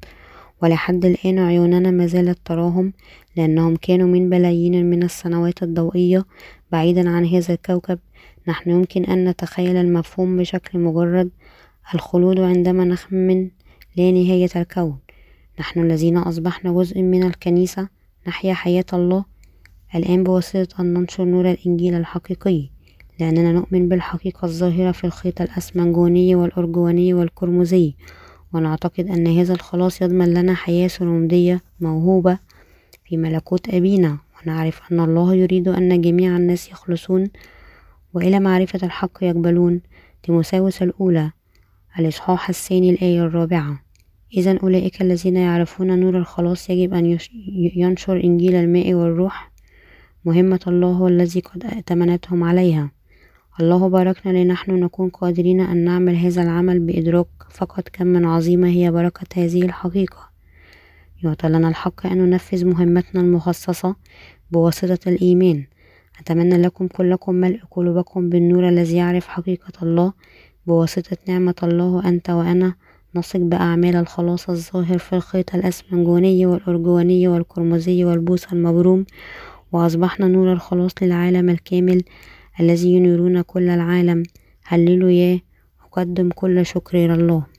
ولحد 0.61 1.05
الآن 1.05 1.39
عيوننا 1.39 1.91
ما 1.91 2.07
زالت 2.07 2.39
تراهم 2.45 2.93
لأنهم 3.37 3.75
كانوا 3.75 4.07
من 4.07 4.29
بلايين 4.29 4.89
من 4.89 5.03
السنوات 5.03 5.63
الضوئية. 5.63 6.25
بعيدا 6.71 7.09
عن 7.09 7.25
هذا 7.25 7.53
الكوكب 7.53 7.99
نحن 8.47 8.69
يمكن 8.69 9.05
أن 9.05 9.29
نتخيل 9.29 9.75
المفهوم 9.75 10.37
بشكل 10.37 10.79
مجرد. 10.79 11.29
الخلود 11.93 12.39
عندما 12.39 12.85
نخمن 12.85 13.49
لا 13.97 14.11
نهاية 14.11 14.49
الكون. 14.55 14.97
نحن 15.59 15.79
الذين 15.79 16.17
أصبحنا 16.17 16.71
جزء 16.71 17.01
من 17.01 17.23
الكنيسة 17.23 17.89
نحيا 18.27 18.53
حياة 18.53 18.85
الله. 18.93 19.25
الآن 19.95 20.23
بواسطة 20.23 20.81
أن 20.81 20.93
ننشر 20.93 21.25
نور 21.25 21.51
الإنجيل 21.51 21.93
الحقيقي 21.93 22.69
لأننا 23.19 23.51
نؤمن 23.51 23.89
بالحقيقة 23.89 24.45
الظاهرة 24.45 24.91
في 24.91 25.03
الخيط 25.03 25.41
الأسمنجوني 25.41 26.35
والأرجواني 26.35 27.13
والقرمزي 27.13 27.95
ونعتقد 28.53 29.07
أن 29.07 29.27
هذا 29.27 29.53
الخلاص 29.53 30.01
يضمن 30.01 30.33
لنا 30.33 30.53
حياة 30.53 30.87
سرمدية 30.87 31.61
موهوبة 31.79 32.37
في 33.05 33.17
ملكوت 33.17 33.69
أبينا. 33.69 34.17
ونعرف 34.43 34.81
أن 34.91 34.99
الله 34.99 35.35
يريد 35.35 35.67
أن 35.67 36.01
جميع 36.01 36.37
الناس 36.37 36.69
يخلصون 36.69 37.27
وإلى 38.13 38.39
معرفة 38.39 38.79
الحق 38.83 39.23
يقبلون. 39.23 39.81
تيموساوس 40.23 40.81
الأولى 40.81 41.31
الإصحاح 41.99 42.49
الثاني 42.49 42.89
الآية 42.89 43.21
الرابعة. 43.21 43.84
إذا 44.37 44.57
أولئك 44.63 45.01
الذين 45.01 45.37
يعرفون 45.37 45.99
نور 45.99 46.17
الخلاص 46.17 46.69
يجب 46.69 46.93
أن 46.93 47.17
ينشر 47.75 48.23
إنجيل 48.23 48.55
الماء 48.55 48.93
والروح. 48.93 49.51
مهمة 50.25 50.59
الله 50.67 51.07
الذي 51.07 51.39
قد 51.39 51.65
ائتمنتهم 51.65 52.43
عليها. 52.43 52.91
الله 53.59 53.89
باركنا 53.89 54.43
لنحن 54.43 54.71
نكون 54.71 55.09
قادرين 55.09 55.61
أن 55.61 55.77
نعمل 55.77 56.15
هذا 56.15 56.41
العمل 56.41 56.79
بإدراك 56.79 57.27
فقط 57.49 57.89
كم 57.89 58.07
من 58.07 58.25
عظيمة 58.25 58.67
هي 58.67 58.91
بركة 58.91 59.45
هذه 59.45 59.61
الحقيقة. 59.61 60.29
يعطى 61.23 61.49
لنا 61.49 61.69
الحق 61.69 62.05
أن 62.07 62.17
ننفذ 62.17 62.65
مهمتنا 62.65 63.21
المخصصة 63.21 63.95
بواسطة 64.51 65.09
الإيمان. 65.09 65.63
أتمنى 66.19 66.57
لكم 66.57 66.87
كلكم 66.87 67.35
ملء 67.35 67.59
قلوبكم 67.71 68.29
بالنور 68.29 68.69
الذي 68.69 68.95
يعرف 68.95 69.27
حقيقة 69.27 69.73
الله. 69.83 70.13
بواسطة 70.67 71.17
نعمة 71.27 71.55
الله 71.63 72.09
أنت 72.09 72.29
وأنا 72.29 72.75
نثق 73.15 73.39
بأعمال 73.39 73.95
الخلاص 73.95 74.49
الظاهر 74.49 74.97
في 74.97 75.15
الخيط 75.15 75.55
الأسفنجوني 75.55 76.45
والأرجواني 76.45 77.27
والقرمزي 77.27 78.05
والبوس 78.05 78.53
المبروم 78.53 79.05
وأصبحنا 79.71 80.27
نور 80.27 80.53
الخلاص 80.53 80.91
للعالم 81.01 81.49
الكامل 81.49 82.03
الذي 82.59 82.93
ينيرون 82.93 83.41
كل 83.41 83.69
العالم. 83.69 84.23
هللوا 84.63 85.09
يا 85.09 85.39
أقدم 85.85 86.29
كل 86.29 86.65
شكر 86.65 87.05
إلى 87.05 87.13
الله. 87.13 87.54